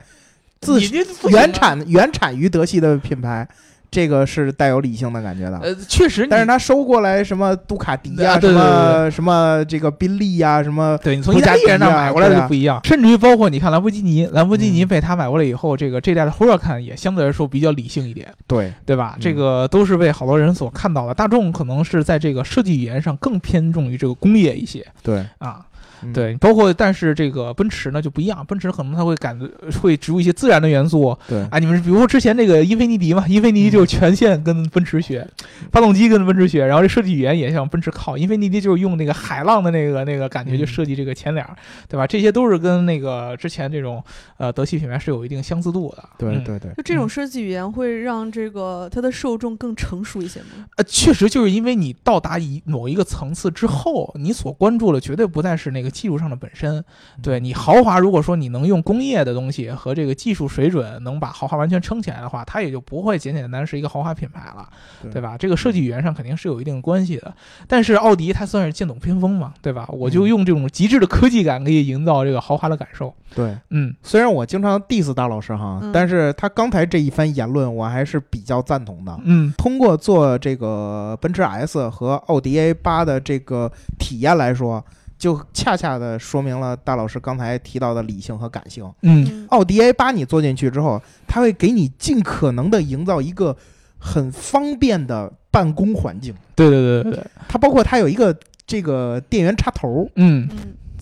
[0.61, 0.81] 自
[1.31, 3.47] 原产原产于德系的品牌，
[3.91, 5.59] 这个是带有理性的感觉的。
[5.61, 19.15] 呃，确实，但是它收过来什么杜卡迪呀、什啊对对么什么这个宾利呀、什么对你从意大利人那买过来的就不一样，甚至于包括你看兰博基尼，兰博基尼嗯被他买过来以后，这个这代的 Huracan 也相对来说比较理性一点，对对吧？
[19.17, 21.15] 嗯这个都是被好多人所看到的。
[21.15, 25.65] 大众可能是在这个设计语言上更偏重于这个工业一些对啊。
[26.03, 29.39] 嗯对，包括但是这个奔驰呢就不一样，奔驰可能它会感
[29.81, 31.59] 会植入一些自然的元素对啊。
[31.59, 35.27] 你们比如说之前那个英菲尼迪嘛，英菲尼迪就是全线跟奔驰学，
[35.73, 38.17] 发动机跟奔驰学，然后这设计语言也向奔驰靠。
[38.17, 41.57] 英菲尼迪就是用那个海浪的那个那个感觉嗯就设计这个前脸儿，
[41.89, 42.07] 对吧？
[42.07, 44.03] 这些都是跟那个之前这种
[44.37, 46.03] 呃德系品牌是有一定相似度的。
[46.21, 50.67] 嗯对对对就这种嗯设计语言会让这个它的受众更成熟一些吗？
[50.77, 56.85] 呃，确实就是因为你到达一某一个层次之后，你所关注的绝对不再是那个技术上的本身。
[57.23, 64.69] 对你豪华，如果说你能用工业的东西和这个技术水准能把豪华完全撑起来的话，它也就不会简简单单是一个豪华品牌了，
[65.03, 65.37] 对对吧？
[65.39, 67.35] 这个设计语言上肯定是有一定关系的。
[67.67, 69.87] 但是奥迪它算是剑走偏锋嘛，对吧？
[69.93, 73.13] 我就嗯用这种极致的科技感可以营造这个豪华的感受。
[73.35, 73.57] 对。
[73.71, 79.19] 嗯虽然我经常 diss 大老师哈，嗯但是他刚才这一番言论，我还是比较赞同的。
[79.25, 84.85] 嗯通过做这个奔驰 S 和奥迪 A 八的这个体验来说，
[85.19, 88.85] 就恰恰的说明了大老师刚才提到的理性和感性。
[89.03, 89.27] 嗯。
[89.31, 89.47] 嗯。
[89.51, 93.57] 奥迪 A 八你坐进去之后，它会给你尽可能的营造一个
[93.99, 96.33] 很方便的办公环境。
[96.55, 98.35] 对对对对对，它包括它有一个
[98.67, 100.49] 这个电源插头，嗯。
[100.53, 100.59] 嗯。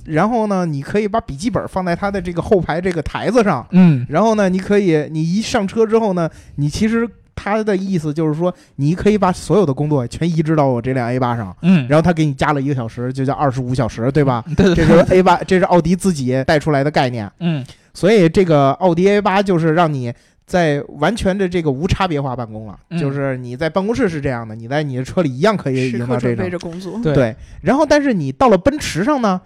[0.06, 4.06] 然后呢，你可以把笔记本放在它的这个后排这个台子上，嗯。
[4.08, 11.54] 然后呢，你可以你一上车之后呢，你其实它的意思就是说，你可以把所有的工作全移植到我这辆 A 八上。
[11.62, 14.42] 嗯，然后他给你加了一个小时，就叫二十五小时，对吧？
[14.56, 17.30] 对对这是 A 八，这是奥迪自己带出来的概念。
[17.38, 20.12] 嗯所以这个奥迪 A 八就是让你
[20.44, 27.00] 在完全的这个无差别化办公了，嗯就是你在办公室是这样的，你在你的车里一样可以时营造这种刻准备着工作。
[27.02, 27.36] 对对。
[27.62, 29.40] 然后，但是你到了奔驰上呢，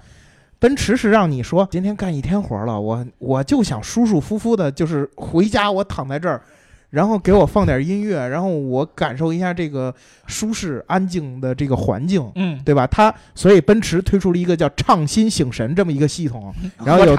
[0.58, 6.42] 奔驰是让你说今天干一天活了，我我就想舒舒服服的，就是回家我躺在这儿。
[6.90, 9.94] 然后给我放点音乐，然后我感受一下这个
[10.26, 12.86] 舒适安静的这个环境，嗯，对吧？
[12.86, 16.52] 它所以奔驰推出了一个叫“畅心醒神”这么一个系统，
[16.84, 17.16] 然后有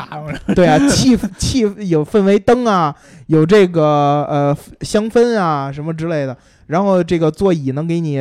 [0.54, 2.96] 对啊，气气有氛围灯啊，
[3.28, 6.36] 有这个呃香氛啊什么之类的，
[6.68, 8.20] 然后这个座椅能给你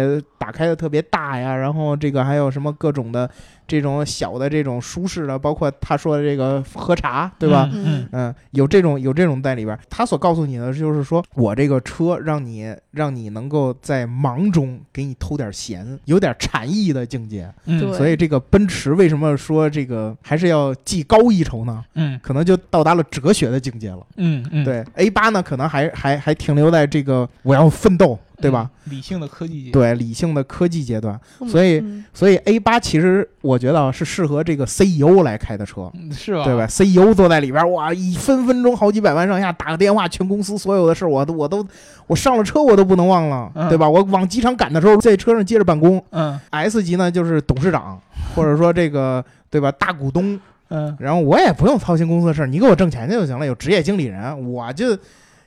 [0.51, 3.31] 打开的特别大呀，然后这个还有什么各种的
[3.69, 7.71] 这种小的这种舒适的，包括他说的这个喝茶，对吧？
[7.73, 17.49] 嗯嗯，有这种有这种在里边，他所告诉你的就是说，我这个车让你让你能够在忙中给你偷点闲，有点禅意的境界。
[17.67, 21.85] 嗯所以这个奔驰为什么说这个还是要技高一筹呢？
[21.95, 24.01] 嗯可能就到达了哲学的境界了。
[24.17, 28.70] 嗯嗯，对 A 八呢，可能还还还停留在这个我要奋斗，对吧？
[28.87, 28.92] 嗯？
[28.92, 35.90] 理性的科技界，对理性的科技阶段，嗯所以嗯所以 A 八其实我觉得啊是适合这个 CEO 来开的车。
[35.94, 36.44] 嗯，是吧？
[36.44, 41.66] 对吧？CEO 坐在里边，哇，一分分钟好几百万上下，打个电话，全公司所有的事儿，我都我都
[42.07, 43.88] 我上了车我都不能忘了，嗯对吧？
[43.88, 46.03] 我往机场赶的时候，在车上接着办公。
[46.11, 48.00] 嗯 S 级呢，就是董事长，
[48.35, 53.44] 或者说这个对吧，大股东，嗯然后我也不用操心公司的事儿，你给我挣钱去就行了。
[53.46, 54.96] 有职业经理人，我就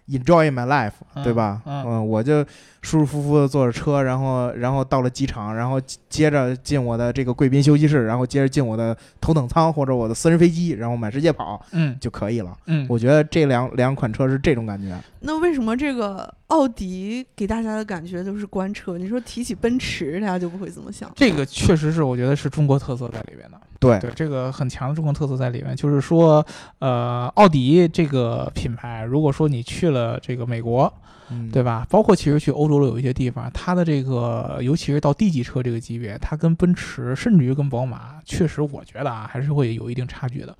[0.09, 1.61] enjoy my life，嗯对吧？
[1.65, 2.45] 嗯我就
[2.83, 12.55] 舒舒服服的坐着车，然后然后到了机场，然后接着进我的这个贵宾休息室，然后接着进我的头等舱或者我的私人飞机，然后满世界跑嗯就可以了。
[12.67, 14.95] 嗯，我觉得这两两款车是这种感觉。
[15.21, 18.97] 那为什么这个奥迪给大家的感觉就是官车？
[18.97, 21.09] 你说提起奔驰，大家就不会这么想。
[21.15, 23.57] 这个确实是我觉得是中国特色在里边的。
[23.79, 26.45] 对对，这个很强的中国特色在里面，就是说，
[26.79, 30.91] 呃，奥迪这个品牌，如果说你去了这个美国，
[31.29, 31.85] 嗯，对吧？
[31.89, 40.55] 包括其实去欧洲的有一些地方，它的这个，尤其是到 D 级车这个级别，它跟奔驰，甚至于跟宝马，确实我觉得啊，还是会有一定差距的。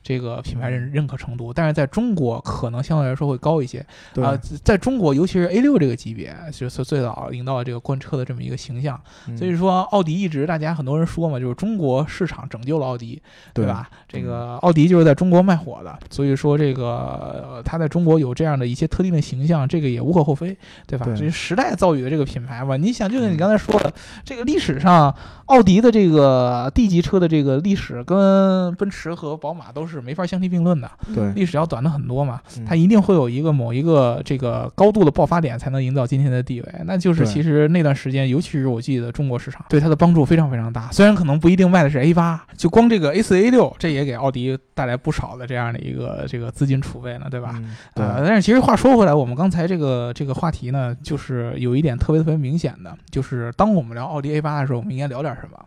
[0.00, 8.98] 这个品牌认认可程度，但是在中国可能相对来说会高一些对啊、在中国，尤其是 A 六这个级别，就是最早营造了这个官车的这么一个形象。
[9.26, 13.20] 嗯所以说，奥迪一直大家很多人说嘛，就是中国市场拯救了奥迪，
[13.52, 13.90] 对对吧？
[14.08, 21.04] 这个奥迪就是在中国卖火的，所以说这个呃它在中国有这样的一些特定的形象，这个也无可厚非，对吧？
[21.04, 23.92] 对这是时代造宇的这个品牌吧，你想，就像你刚才说的，
[24.24, 25.12] 这个历史上
[25.46, 32.40] 奥迪的这个 D 级车的这个历史跟奔驰和宝马都是没法相提并论的，对历史要短的很多嘛。
[32.56, 36.68] 嗯它一定会有一个某一个这个高度的爆发点，才能营造今天的地位。
[36.84, 40.90] 那就是其实那段时间，尤其是我记得中国市场对它的帮助非常非常大。
[40.92, 47.54] 虽然可能不一定卖的是 A 八，就光这个 A 四 A 六，这也给奥迪带来不少的这样的一个这个资金储备呢，对吧？
[47.56, 55.64] 嗯对呃，但是其实话说回来，我们刚才这个这个话题呢，就是有一点特别特别明显的，就是当我们聊奥迪 A 八的时候，我们应该聊点什么？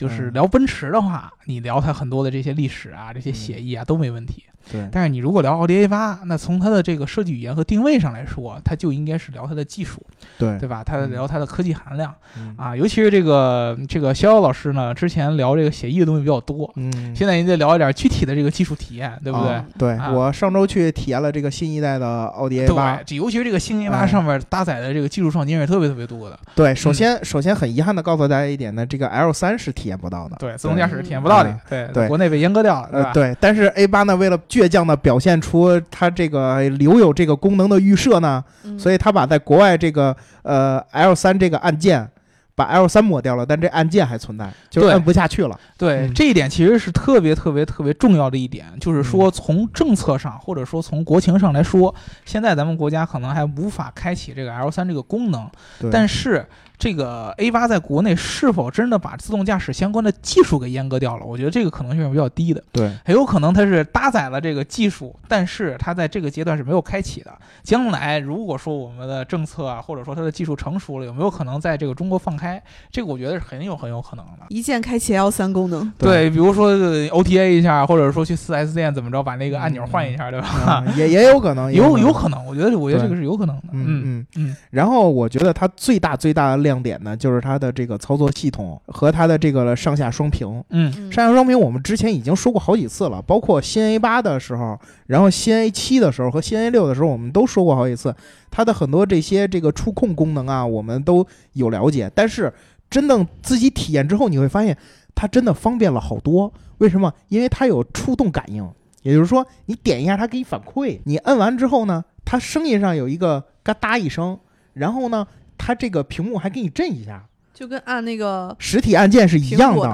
[0.00, 0.32] 就是嗯。
[0.32, 4.44] 聊奔驰的话，你聊它很多的这些历史啊、这些写意啊都没问题。
[4.70, 4.88] 对。
[4.90, 10.02] 但是你如果聊奥迪 A 八，那从它的这个设计语言和定位上来说，它就应该是聊它的技术，
[10.38, 10.58] 对。
[10.58, 10.82] 对吧？
[10.82, 11.10] 它嗯。
[11.10, 12.14] 聊它的科技含量。
[12.38, 12.54] 嗯。
[12.56, 19.50] 啊，尤其是这个这个逍遥老师呢，之前聊这个写意的东西比较多，嗯，现在您得聊一点具体的这个技术体验，对不对？
[19.50, 20.10] 啊对啊。
[20.12, 22.96] 我上周去体验了这个新一代的奥迪 A 八。
[22.96, 24.06] 对，，这尤其是这个新 A 八哎。
[24.06, 26.94] 上面搭载的这个技术创新是特别特别多的，对，首嗯。
[26.94, 30.36] 先首先很遗憾的告诉大家一点呢，这个 L 三是体验不到的。
[30.38, 32.08] 对，自动驾驶体验不到的，对对。
[32.08, 32.88] 国内被阉割掉了？
[32.90, 38.78] 呃，对，但是 A 八呢，为了倔强的表现出它这个留有这个功能的预设呢，嗯。
[38.78, 42.08] 所以它把在国外这个呃 L 三这个按键，
[42.54, 45.58] 把 L 三抹掉了，但这按键还存在，就是摁不下去了。
[45.76, 46.14] 对，嗯。
[46.14, 55.48] 这一点其实是特别特别特别重要的一点，就是说从政策上或者说从国情上来说，现在咱们国家可能还无法开启这个 L 三这个功能，
[55.78, 56.46] 对，但是
[56.80, 61.26] 这个 A 八在国内是否真的把自动驾驶相关的技术给阉割掉了？
[61.26, 67.30] 我觉得这个可能性是比较低的，对，很有可能它是搭载了这个技术，但是它在这个阶段是没有开启的。
[67.62, 72.60] 将来如果说我们的政策啊，或者说它的技术成熟了，有没有可能在这个中国放开？
[72.90, 74.46] 这个我觉得是很有很有可能的。
[74.48, 80.48] 一键开启 L 三功能，对，比如说呃 OTA 一下，或者说去 4S 店怎么着，把那个按钮换一下，对吧？
[80.48, 83.62] 啊也也有可能，有有有可能，我觉得我觉得这个是有可能的。
[83.72, 84.26] 嗯嗯嗯。
[84.36, 90.46] 嗯然后我觉得它最大最大的亮点呢，就是它的这个操作系统和它的这个上下双屏。
[90.68, 98.14] 嗯嗯上下双屏我们之前已经说过好几次了，包括新 A 八的时候，然后新 A 七的时候和新 A 六的时候，我们都说过好几次，
[98.50, 102.10] 它的很多这些这个触控功能啊，我们都有了解。
[102.14, 102.52] 但是
[102.90, 104.76] 真正自己体验之后，你会发现
[105.14, 106.52] 它真的方便了好多。
[106.78, 107.12] 为什么？
[107.28, 108.66] 因为它有触动感应，
[109.02, 114.38] 也就是说，你点一下它给你反馈，你摁完之后呢，它声音上有一个嘎哒一声，
[114.72, 115.26] 然后呢，
[115.62, 119.86] 它这个屏幕还给你震一下，就跟按那个实体按键是一样的。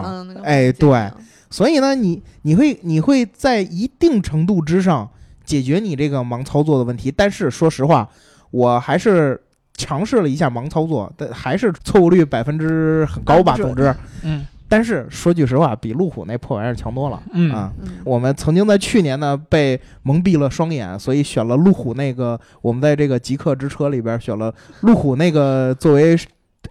[0.44, 5.10] 哎按键一样，所以呢，你你会你会在一定程度之上
[5.44, 7.10] 解决你这个盲操作的问题。
[7.10, 8.08] 但是说实话，
[8.52, 9.42] 我还是
[9.74, 13.56] 尝试了一下盲操作，但还是错误率百分之很高吧。
[13.56, 17.22] 总之，嗯但是说句实话，比路虎那破玩意儿强多了。
[17.32, 26.16] 嗯啊，嗯，我们曾经在去年呢被蒙蔽了双眼，所以选了路虎那个，我们在这个极客之车里边选了路虎那个作为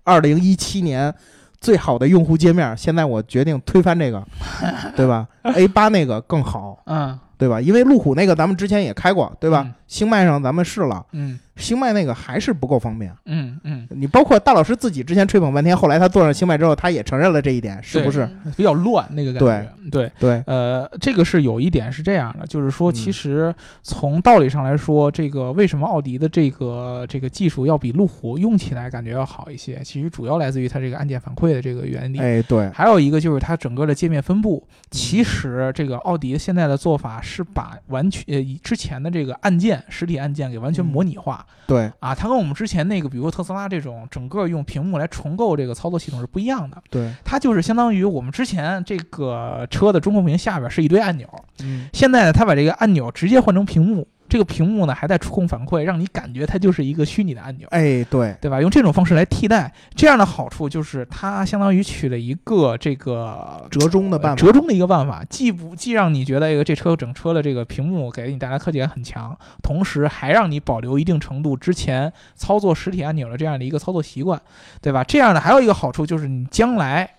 [0.04, 1.14] 二零一七年
[1.62, 2.76] 最好的用户界面。
[2.78, 4.22] 现在我决定推翻这个，
[4.96, 7.60] 对吧？A 八那个更好，嗯对吧？
[7.60, 9.64] 因为路虎那个咱们之前也开过，对吧？
[9.66, 13.14] 嗯星脉上咱们试了，嗯星脉那个还是不够方便。
[13.28, 18.24] 嗯嗯，你包括大老师自己之前吹捧半天，后来他坐上星脉之后，他也承认了这一点，是不是？
[18.44, 19.90] 嗯比较乱那个感觉。
[19.90, 29.80] 对对，呃，这个是有一点是这样的，就是说，嗯其实从道理上来说，这个为什么奥迪的这个这个技术要比路虎用起来感觉要好一些？
[29.84, 32.20] 其实主要来自于它这个按键反馈的这个原理。
[32.20, 40.88] 哎，对，还有一个就是它整个的界面分布，其实这个奥迪现在的做法是把完全呃以之前的这个按键实体按键给完全嗯。
[40.88, 46.82] 模拟化、对，啊，它跟我们之前那个比如说特斯拉这种整个用屏幕来重构这个操作系统是不一样的。
[46.90, 51.28] 对，它就是相当于我们之前这个车的中控屏下边是一堆按钮，
[51.64, 57.66] 嗯，现在呢，它把这个按钮直接换成屏幕，这个屏幕呢还带触控反馈，让你感觉它就是一个虚拟的按钮。
[57.72, 58.60] 哎，对，对吧？
[58.60, 74.42] 用这种方式来替代，这样的好处就是它相当于取了一个这个折中的办法折中的一个办法，既不既让你觉得这个这车整车的这个屏幕给你带来科技感很强，同时还让你保留一定程度之前操作实体按钮的这样的一个操作习惯，
[74.82, 75.02] 对吧？
[75.06, 77.10] 这样的还有一个好处就是你将来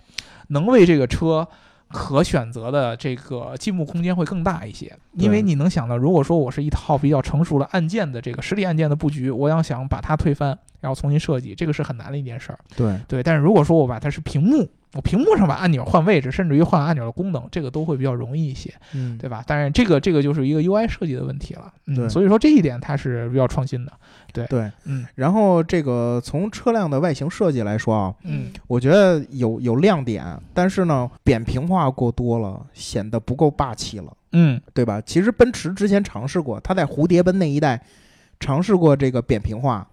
[0.49, 1.47] 能为这个车。
[1.89, 12.59] 可选择的这个进步空间会更大一些，因为你能想到，如果说我是一套比较成熟的按键的这个实体按键的布局，我要想把它推翻，然后重新设计，这个是很难的一件事儿。
[12.75, 19.43] 对，对，但是如果说我把它是屏幕，我屏幕上把按钮换位置，甚至于换按钮的功能，这个都会比较容易一些，嗯，对吧？
[19.47, 21.71] 当然，这个这个就是一个 UI 设计的问题了。
[21.85, 23.93] 对嗯，所以说这一点它是比较创新的。
[24.45, 24.71] 对。
[24.85, 25.05] 嗯。
[25.15, 28.51] 然后这个从车辆的外形设计来说啊，嗯。
[28.67, 34.61] 我觉得有有亮点，但是呢，扁平化过多了，显得不够霸气了，嗯。
[34.73, 35.01] 对吧？
[35.05, 37.81] 其实奔驰之前尝试过，它在蝴蝶奔那一代
[38.39, 39.87] 尝试过这个扁平化，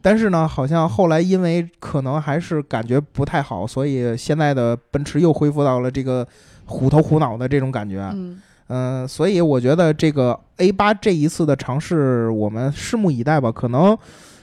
[0.00, 6.26] 但是呢，好像后来因为可能还是感觉不太好，所以现在的奔驰又恢复到了这个
[6.64, 8.00] 虎头虎脑的这种感觉。
[8.14, 8.40] 嗯，
[8.72, 13.50] 嗯，所以我觉得这个 A 八这一次的尝试，我们拭目以待吧。
[13.50, 13.98] 可能，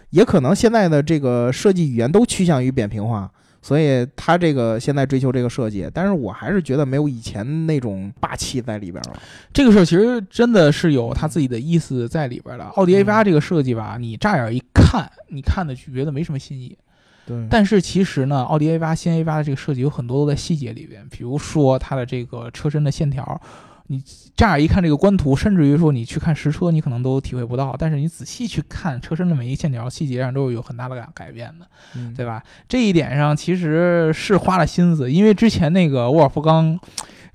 [0.09, 9.13] 也可能现在的这个设计语言都趋向于扁平化，所以它这个现在追求这个设计，但是我还是觉得没有以前那种霸气在里边了。
[9.53, 12.65] 这个事儿其实真的是有它自己的意思在里边的。
[12.75, 16.77] 奥迪 A 八这个设计吧，你乍眼一看，你看的就觉得没什么新意。
[17.25, 23.41] 对但是其实呢，奥迪 A 八、新 A 八的这个设计有很多都在细节里边，比如说它的这个车身的线条，
[23.88, 24.04] 你
[24.36, 27.76] 乍眼一看这个官图，甚至于说你去看实车，你可能都体会不到。
[27.78, 32.43] 但是你仔细去看车身的每一线条，细节上都是有很大的改改变的，嗯对吧？
[32.67, 36.80] 这一点上其实是花了心思，因为之前那个沃尔夫冈。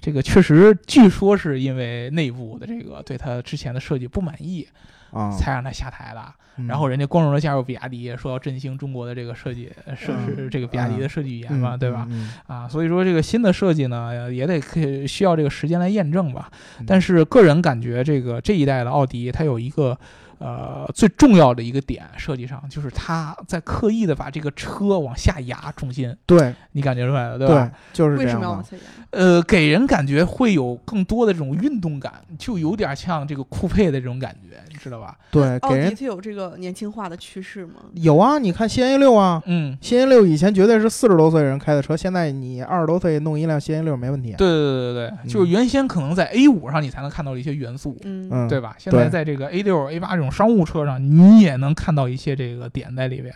[0.04, 4.66] 这个确实，据说是因为内部的这个对他之前的设计不满意，
[5.12, 6.20] 啊，才让他下台的。
[6.56, 12.06] 嗯然后人家光荣的加入比亚迪，说要振兴中国的这个设计，呃设嗯是这个比亚迪的设计语言嘛，嗯对吧？？
[12.10, 16.50] 嗯啊，所以说这个新的设计呢，也得可以需要这个时间来验证吧。
[16.78, 19.98] 嗯但是个人感觉，这个这一代的奥迪，它有一个
[20.38, 28.62] 呃最重要的一个点，设计上就是它在刻意的把这个车往下压重心，对你感觉出来了对对吧？，就是这样为什么要往。
[28.62, 28.82] 下压？
[29.12, 35.14] 呃，给人感觉会有更多的这种运动感，就有点像这个酷配的这种感觉，你知道吧？
[35.30, 37.74] 对，奥给人迪它有这个年轻化的趋势吗？
[37.92, 44.34] 有啊，你看新 A 六啊，嗯，新 A 六以前绝对是四十多岁人开的车，现在你二十多岁弄一辆新 A 六没问题。
[44.38, 48.74] 对对对对对，就是原先可能在 A 五上你才能看到一些元素，嗯嗯，对吧？
[48.78, 53.34] 现在在这个 A 六、A 八这种商务车上，你也能看到一些这个点在里边。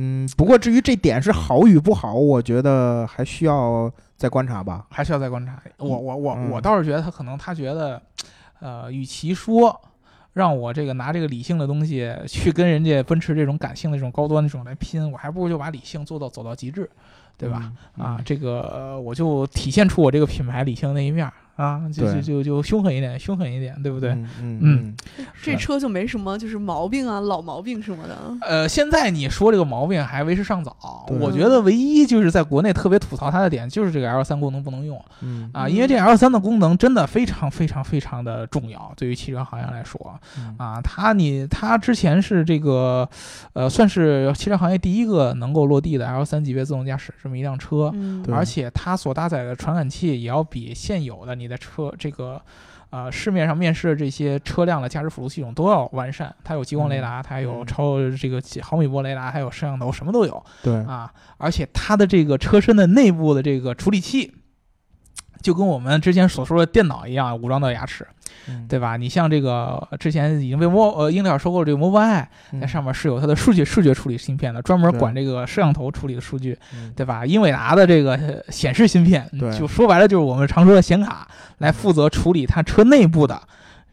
[0.00, 4.86] 嗯，不过至于这点是好与不好，我觉得还需要再观察吧。
[4.90, 5.60] 还需要再观察。
[5.78, 8.00] 我我我嗯我倒是觉得他可能他觉得，
[8.60, 9.76] 呃，与其说
[10.34, 16.88] 让我这个拿这个理性的东西去跟人家奔驰这种感性的这种高端这种来拼，我还不如就把理性做到走到极致，
[17.36, 17.72] 对吧？
[17.96, 18.04] 嗯？
[18.04, 24.10] 啊，这个、呃我就体现出我这个品牌理性那一面儿啊，就就就就凶狠一点，凶狠一点，对不对？
[24.10, 24.94] 嗯嗯嗯。
[25.42, 28.16] 这车就没什么就是毛病啊，老毛病什么的。
[28.42, 35.50] 呃，现在你说这个毛病还为时尚早，我觉得唯一就是在国内特别吐槽它的点，就是这个 L 三功能不能用嗯。
[35.52, 40.54] 啊，因为这 L 三的功能真的非常非常非常的重要，对于汽车行业来说嗯。
[40.58, 43.08] 啊，它你它之前是这个
[43.54, 48.24] 呃，算是汽车行业第一个能够落地的 L 三级别自动驾驶这么一辆车，嗯。
[48.30, 52.40] 而且它所搭载的传感器也要比现有的你的车这个。
[52.90, 61.12] 呃，市面上面试的这些车辆的驾驶辅助系统都要完善，它有激光雷达，它有嗯超这个几毫米波雷达，还有摄像头，什么都有对，啊！
[61.36, 64.32] 而且它的这个车身的内部的这个处理器，
[65.40, 68.06] 就跟我们之前所说的电脑一样，武装到牙齿，
[68.48, 68.96] 嗯对吧？
[68.96, 76.58] 你像这个之前已经被摩呃英特尔收购的这个 Mobileye，嗯在上面是有它的数据视觉处理芯片的，专门管这个摄像头处理的数据。
[76.74, 77.24] 嗯对吧？
[77.24, 81.28] 英伟达的这个呃显示芯片，就说白了就是我们常说的显卡，
[81.58, 83.40] 来负责处理它车内部的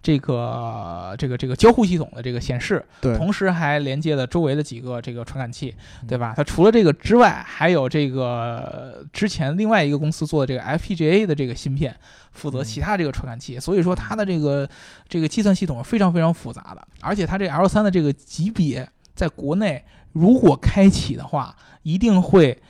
[0.05, 6.35] 这个这个这个交互系统的这个显示，对，同时还连接了周围的几个这个传感器，嗯对吧？
[6.37, 11.97] 它除了这个之外，还有这个呃之前另外一个公司做的这个 FPGA 的这个芯片，
[12.33, 13.59] 负责嗯其他这个传感器。
[13.59, 14.69] 所以说它的这个
[15.09, 22.61] 这个计算系统是非常非常复杂的，而且它这 L 3的这个级别在国内如果开启的话，一定会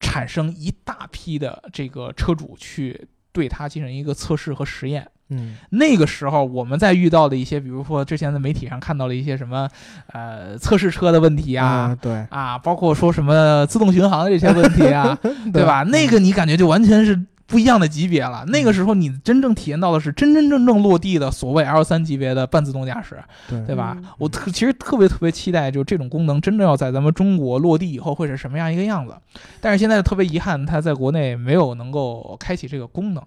[0.00, 5.08] 产生一大批的这个车主去对它进行一个测试和实验。
[5.30, 9.68] 嗯那个时候，我们在遇到的一些，比如说之前在媒体上看到了一些什么，
[10.12, 15.18] 呃，测试车的问题啊啊，，对啊，包括说什么自动巡航的这些问题啊，
[15.52, 15.82] 对吧？
[15.82, 18.44] 那个你感觉就完全是不一样的级别了。
[18.48, 23.16] 那个时候你真正体验到的是真真正正落地的所谓 L 三级别的半自动驾驶，
[23.48, 24.04] 对对吧嗯？
[24.18, 29.14] 我特其实特别特别期待，就这种功能真正要在咱们中国落地以后会是什么样一个样子。
[29.60, 33.22] 但是现在特别遗憾，它在国内没有能够开启这个功能。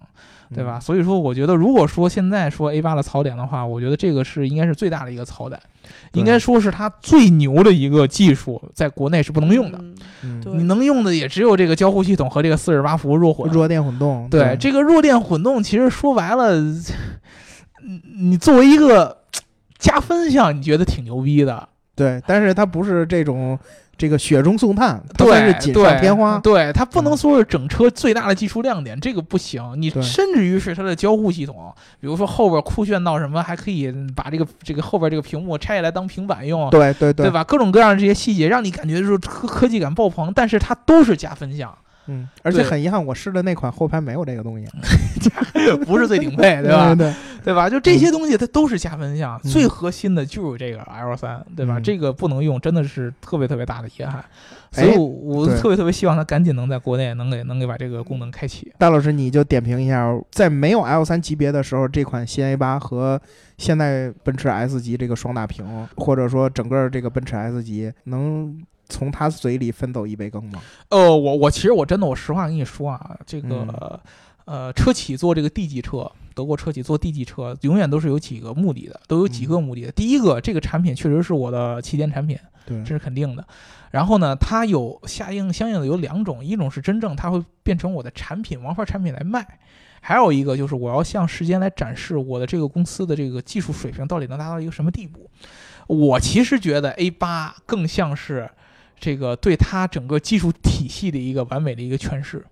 [0.54, 0.78] 对吧？？
[0.80, 5.60] 所以说，我觉得如果说现在说 A 八的槽点的话，我觉得这个是应该是最大的一个槽点，
[6.12, 9.78] 应该说是它最牛的一个技术，在国内是不能用的。
[10.22, 13.50] 你能用的也只有这个交互系统和这个四十八伏弱混。
[13.50, 19.16] 弱电混动，对这个弱电混动，其实说白了，你你作为一个
[19.78, 23.58] 加分项，你觉得挺牛逼的，对，但是它不是这种
[23.96, 26.38] 这个雪中送炭，它算对是锦上添花。
[26.38, 29.62] 对，它不能嗯说是整车最大的技术亮点，这个不行。
[29.76, 37.30] 你甚至于是它的交互系统，比如说后边酷炫到什么，还可以把这个这个后边这个屏幕拆下来当平板用，对对对？
[37.30, 37.44] 吧？
[37.44, 41.72] 各种各样的这些细节，让你感觉就是科科技感爆棚，但是它都是加分项，
[42.06, 44.66] 嗯，而且很遗憾，我试的那款后排没有这个东西，
[45.86, 46.94] 不是最顶配， 对吧？
[46.94, 47.68] 对对吧？
[47.70, 51.78] 就这些东西它都是加分项，嗯最核心的就是这个 L 三，对吧？
[51.78, 54.24] 嗯这个不能用，真的是特别特别大的遗憾。
[54.72, 58.72] 所哎以我，特别特别希望它赶紧能在国内能给能给把这个功能开启。
[58.78, 63.20] 戴老师，你就点评一下，在没有 L 3级别的时候，这款新 A 8和
[63.58, 68.58] 现在奔驰 S 级这个双大屏，或者说整个这个奔驰 S 级，能
[68.92, 70.62] 从他嘴里分走一杯羹吗？
[70.90, 74.00] 呃，我我其实我真的我实话跟你说啊，这个、嗯
[74.44, 79.92] 呃车企做这个 D 级车，德国车企做 D 级车，永远都是有几个目的的，都有几个目的的。
[79.92, 82.36] 第一个，这个产品确实是我的旗舰产品，
[82.66, 83.46] 对这是肯定的。
[83.92, 89.46] 然后呢，它有下应相应的有两种，一种是真正它会变成我的产品王牌产品来卖，
[90.00, 95.30] 还有一个就是我要向时间来展示我的这个公司的这个技术水平到底能达到一个什么地步。
[95.86, 98.50] 我其实觉得 A 八更像是
[99.02, 102.44] 这个对它整个技术体系的一个完美的一个诠释。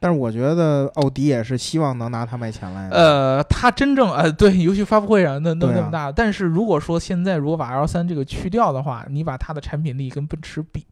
[0.00, 2.96] 但是我觉得奥迪也是希望能拿它卖钱来的。
[2.96, 10.84] 呃，它真正呃对，尤其发布会上那那么大，但是如果说现在如果把 L 三这个去掉的话，你把它的产品力跟奔驰比，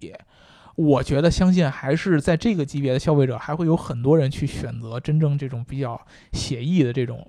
[0.76, 6.00] 我觉得相信还是在这个级别的消费者还会有很多人去选择真正这种比较
[6.32, 7.26] 写意的这种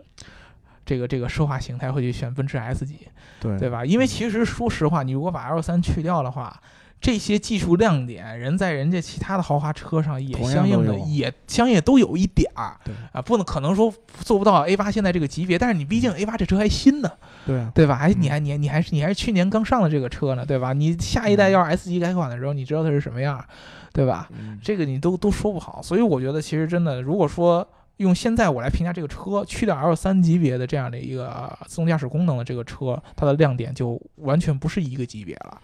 [0.85, 2.99] 这个这个奢华形态会去选奔驰 S 级，
[3.41, 3.83] 对对吧？
[3.83, 6.57] 因为其实说实话，你如果把 L 三去掉的话，
[7.05, 12.95] 这些技术亮点，人在人家其他的豪华车上也相应的也相应都有一点儿对。
[13.13, 17.11] 啊，不能可能说做不到 A 八现在这个级别，但是你毕竟 A 八这车还新呢，
[17.45, 17.95] 对啊，对吧？
[17.95, 18.31] 还你嗯。
[18.31, 20.73] 还你还你还是你还是去年刚上的这个车呢，对吧？
[20.73, 21.51] 你下一代嗯。
[21.51, 23.45] 要是 S 级改款的时候，你知道它是什么样儿，
[23.93, 24.27] 对吧？
[24.31, 24.59] 嗯。
[24.63, 35.61] 这个你都都说不好，所以我觉得其实真的，如果说用现在我来评价这个车，去掉 L 三级别的这样的一个呃自动驾驶功能的这个车，它的亮点就完全不是一个级别了，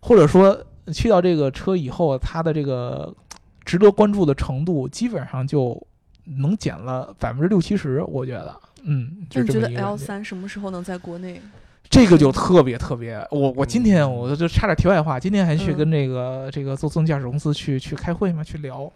[0.00, 0.58] 或者说
[0.92, 3.14] 去掉这个车以后，它的这个
[3.64, 5.80] 值得关注的程度基本上就
[6.38, 11.40] 能减了百分之六七十，我觉得，嗯，就觉得 L 三什么时候能在国内？
[11.88, 18.90] 这个就特别特别，我我今天嗯我就差点题外话，今天还去嗯跟这个、这个做自动驾驶公司去去开会嘛，去聊。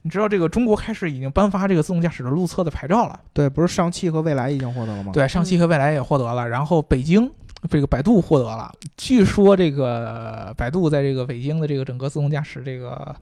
[0.00, 7.30] 你知道这个中国开始已经颁发这个自动驾驶的路测的牌照了，对，不是上汽和蔚来已经获得了吗？，对，上汽和蔚来也获得了，然后北京
[7.70, 8.72] 这个百度获得了。
[8.96, 13.14] 据说这个百度在这个北京的这个整个自动驾驶这个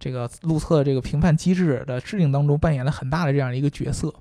[0.00, 4.12] 这个路测这个评判机制的制定当中扮演了很大的这样一个角色，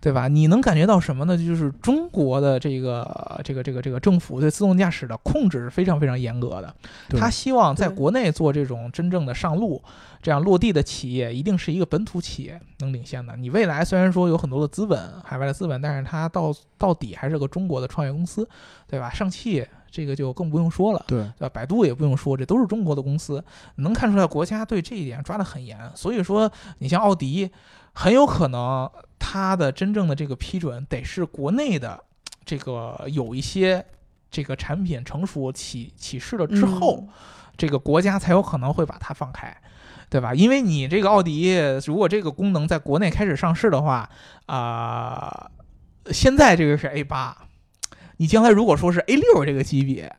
[0.00, 0.28] 对吧？
[0.28, 1.36] 你能感觉到什么呢？
[1.36, 6.72] 就是中国的这个这个这个这个政府对自动驾驶的控制是非常非常严格的，
[7.18, 9.82] 他希望在国内做这种真正的上路。
[10.20, 13.34] 这样落地的企业一定是一个本土企业能领先的。
[13.36, 18.48] 你未来虽然说有很多的资本，海外的资本，但是它到到底还是个中国的创业公司，
[18.86, 19.10] 对吧？
[19.10, 21.48] 上汽这个就更不用说了，对，对吧？
[21.50, 23.44] 百度也不用说，这都是中国的公司，
[23.76, 25.78] 能看出来国家对这一点抓得很严。
[25.94, 27.48] 所以说，你像奥迪，
[27.92, 32.02] 很有可能它的真正的这个批准得是国内的
[32.44, 33.84] 这个有一些
[34.30, 36.96] 这个产品成熟起起势了之后。
[37.02, 37.08] 嗯
[37.54, 39.54] 这个国家才有可能会把它放开，
[40.08, 40.32] 对吧？
[40.34, 41.54] 因为你这个奥迪，
[41.86, 44.08] 如果这个功能在国内开始上市的话，
[44.46, 45.50] 啊、
[46.06, 47.36] 现在这个是 A 八，
[48.22, 50.14] 你将来如果说是 A 六这个级别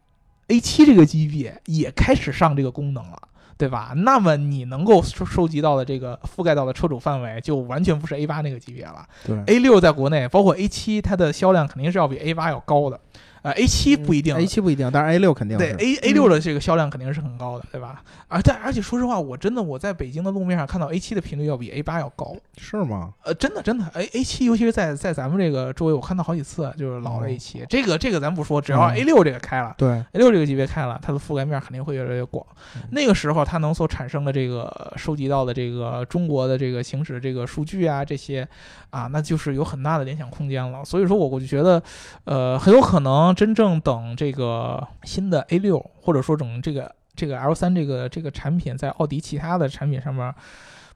[0.49, 3.29] ，A 七这个级别也开始上这个功能了。
[3.55, 3.93] 对吧？
[3.95, 9.07] 那么你能够收收集到的这个覆盖到的车主范围，就完全不是 A 八那个级别了。
[9.23, 12.99] 对 A 六在国内，包括 A 七，它的销量肯定是要比 A 八要高的。
[13.43, 15.71] 呃，A 七不一定，A 七不一定，但是 A 六肯定对。
[15.73, 18.01] A A 六的这个销量肯定是很高的，对吧？
[18.29, 23.13] 而但而且说实话，我真的我在北京的路面上看到 A 七的频率要比 A 八要高，是吗？
[23.23, 29.75] 呃，真的真的，A A 七尤其是在在咱们这个周围，我看到好几次，就是老 A 七，这个这个咱不说，只要嗯 A 六这个开了。
[29.77, 32.81] 对，A 六这个级别开了，它的覆盖面肯定会越来越广嗯。
[32.91, 38.47] 那个时候，它能所产生的这个收集到的这个中国的这个行驶这个数据啊，这些
[38.89, 40.83] 啊，那就是有很大的联想空间了。
[40.85, 41.81] 所以说，我我就觉得，
[42.23, 50.33] 呃，很有可能真正等这个新的 A 六，或者说整这个这个 L 三这个这个产品在奥迪其他的产品上面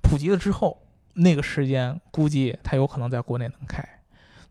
[0.02, 0.78] 普及了之后，
[1.14, 3.84] 那个时间估计它有可能在国内能开。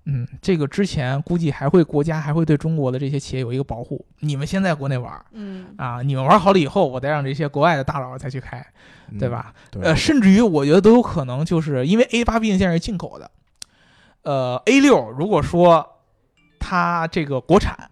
[0.09, 4.07] 嗯，这个之前估计还会国家还会对中国的这些企业有一个保护。
[4.21, 8.65] 你们先在国内玩嗯啊，你们玩好了以后，我再让这些国外的大佬再去开，
[9.11, 9.29] 嗯对？
[9.29, 9.53] 吧？
[9.69, 13.29] 对呃，甚至于我觉得都有可能，就是因为 A 八毕竟现在是进口的，
[14.23, 15.96] 呃，A 六如果说
[16.59, 17.91] 它这个国产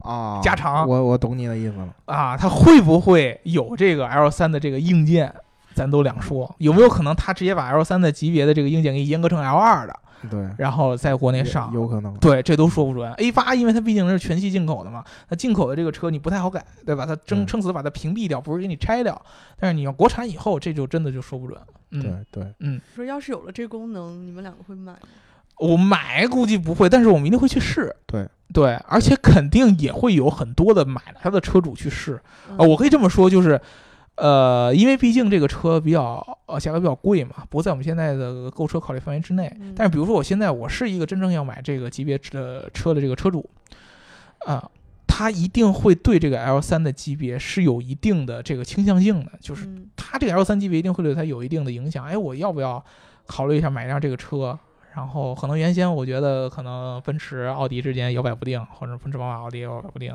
[0.00, 1.94] 啊，加长我我懂你的意思了。
[2.06, 5.34] 啊，它会不会有这个 L 三的这个硬件，
[5.74, 6.54] 咱都两说。
[6.58, 9.96] 有没有可能它直接把 L 三的级别的这个硬件给阉割成 L 二的，
[10.30, 11.72] 对，然后在国内上？
[11.74, 12.14] 有可能。
[12.18, 13.12] 对，这都说不准。
[13.14, 17.04] A 八因为它毕竟是全系进口的嘛，那进口的这个车你不太好改，对吧？
[17.04, 19.20] 它争嗯撑死把它屏蔽掉，不是给你拆掉。
[19.58, 21.60] 但是你要国产以后，这就真的就说不准。
[21.90, 24.98] 嗯，对对，说要是有了这功能，你们两个会买吗？
[25.60, 27.94] 我买估计不会，但是我们一定会去试。
[28.06, 32.14] 对对，而且肯定也会有很多的买了它的车主去试。
[32.14, 33.60] 啊呃，我可以这么说，就是，
[34.14, 39.54] 呃，因为毕竟这个车比较呃价格比较贵嘛，不在我们现在的购车考虑范围之内。
[39.60, 43.48] 嗯但是比如说我现在我是一个真正要买这个级别的车的这个车主，
[44.46, 44.70] 啊、
[45.06, 52.06] 他一定会对这个 L 三的级别是有一定的这个倾向性的，就是他这个 L 三级别一定会对他有一定的影响。
[52.06, 52.82] 哎，我要不要
[53.26, 54.58] 考虑一下买一辆这个车？
[54.98, 60.12] 然后可能原先我觉得可能奔驰、奥迪之间摇摆不定，或者奔驰、宝马、奥迪摇摆不定。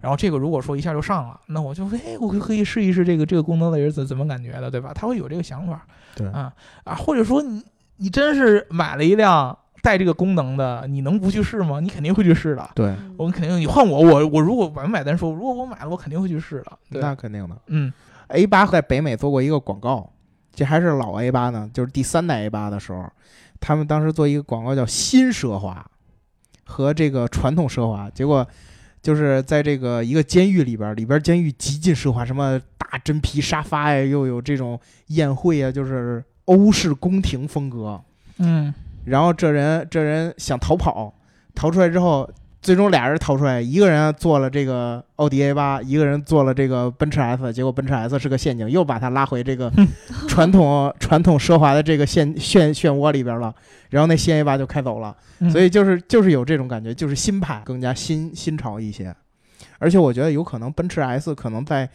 [0.00, 4.92] 然后这个如果说一下就上了，那我就哎，我可以试一试这个这个功能到底是怎怎么感觉的，对吧？
[4.94, 6.52] 他会有这个想法对啊
[6.84, 7.60] 啊，或者说你
[7.96, 11.80] 你真是买了一辆带这个功能的，你能不去试吗？
[11.80, 12.70] 你肯定会去试的。
[12.76, 16.78] 对，我们肯定，你换我，我我如果买买单说，如果我买了，我肯定会去试的。
[16.88, 17.56] 对，那肯定的。
[17.66, 17.92] 嗯
[18.28, 20.08] A 八在北美做过一个广告，
[20.54, 23.04] 这还是老 A 八呢，就是第三代 A 八的时候，
[23.60, 25.84] 他们当时做一个广告叫“新奢华”
[26.64, 28.46] 和这个传统奢华，结果
[29.02, 38.00] 就是在这个一个监狱里边，里边监狱极尽奢华，什么大真皮沙发呀，又有这种宴会啊，就是欧式宫廷风格。
[38.38, 38.72] 嗯
[39.04, 41.12] 然后这人这人想逃跑，
[41.54, 42.30] 逃出来之后，
[42.62, 49.72] 最终俩人逃出来，一个人做了这个奥迪 A 八，一个人做了这个奔驰 S，结果奔驰 S 是个陷阱，又把他拉回这个
[50.28, 53.54] 传统传统奢华的这个陷漩漩涡里边了。
[53.88, 59.14] 然后那新 A 八就开走了，嗯所以就是就是有这种感觉，就是新派更加新新潮一些。
[59.78, 61.88] 而且我觉得有可能奔驰 S 可能在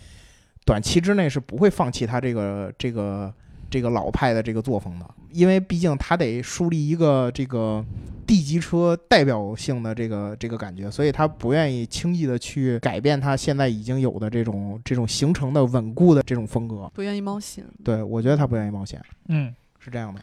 [0.65, 3.31] 短期之内是不会放弃它这个这个
[3.69, 7.83] 这个老派的这个作风的，因为毕竟他得树立一个这个
[8.25, 16.89] D 级车代表性的这个这个感觉，所以他不愿意轻易的去改变他现在已经有的这种这种形成的稳固的这种风格。
[16.93, 17.65] 不愿意冒险。
[17.83, 20.21] 对我觉得他不愿意冒险，嗯是这样的。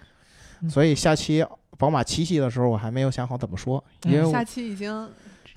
[0.63, 1.45] 嗯所以下期
[1.77, 5.09] 宝马七系的时候，我还没有想好怎么说，因为下期已经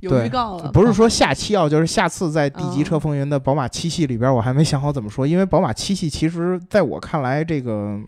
[0.05, 7.99] 有对预告了，不是说下期要，就是下次在 D 级嗯车风云的宝马七系里边，我还没想好怎么说，因为宝马七系其实在我看来，这个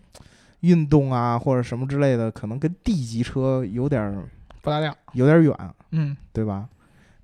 [0.60, 4.24] 运动啊或者什么之类的，可能跟 D 级车有点儿
[4.62, 4.94] 不搭调。
[5.12, 5.54] 有点儿远，
[5.92, 6.66] 嗯对吧？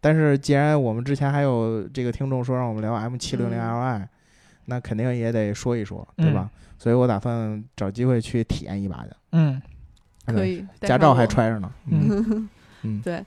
[0.01, 4.07] 但是既然我们之前还有这个听众说让我们聊 M 七六零嗯 Li，、
[4.67, 6.51] 那肯定也得说一说，对吧？
[6.79, 9.17] 所以我打算找机会去体验一把的。
[9.33, 9.61] 嗯
[10.27, 11.71] 可以，驾照还揣着呢。
[11.91, 12.49] 嗯
[12.83, 13.25] 嗯对，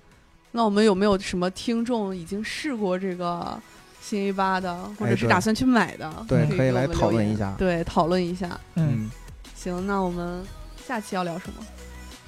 [0.51, 3.59] 那我们有没有什么听众已经试过这个
[4.01, 6.11] 新 A 八的，或者是打算去买的？
[6.27, 7.53] 对，可以来讨论一下。
[7.57, 8.59] 对，讨论一下。
[8.75, 9.11] 嗯嗯，
[9.55, 10.43] 行，那我们
[10.87, 11.65] 下期要聊什么？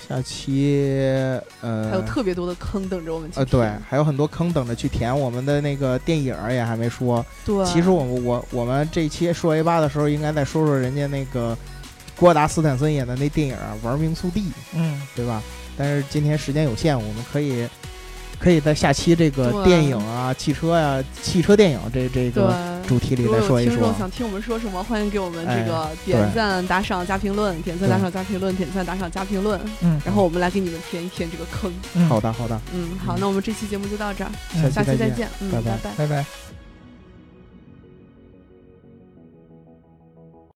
[0.07, 0.81] 下期
[1.61, 5.17] 呃还有特别多的坑等着我们去呃，对，还有很多坑等着去填。
[5.17, 7.23] 我们的那个电影也还没说。
[7.45, 11.55] 对，其实我们我我们这期说 A 八的时候，应该再说说人家那个
[12.15, 14.41] 郭达斯坦森演的那电影儿《玩命速递》，
[14.73, 15.43] 嗯对吧？
[15.77, 17.67] 但是今天时间有限，我们可以
[18.39, 22.55] 可以在下期这个电影啊、汽车呀、汽车电影这这个。
[22.89, 23.97] 主题里再说一说有听众。
[23.99, 31.71] 想听我们说什么，欢迎给我们哎这个点赞、打赏、加评论，点赞、打赏、加评论，点赞、打赏、加评论，嗯然后我们来给你们填一填这个坑。
[31.93, 35.91] 嗯好的，好的，嗯，好，嗯那我们这期节目就到这儿，嗯下期再见，嗯，拜拜拜。
[35.97, 36.48] 拜拜。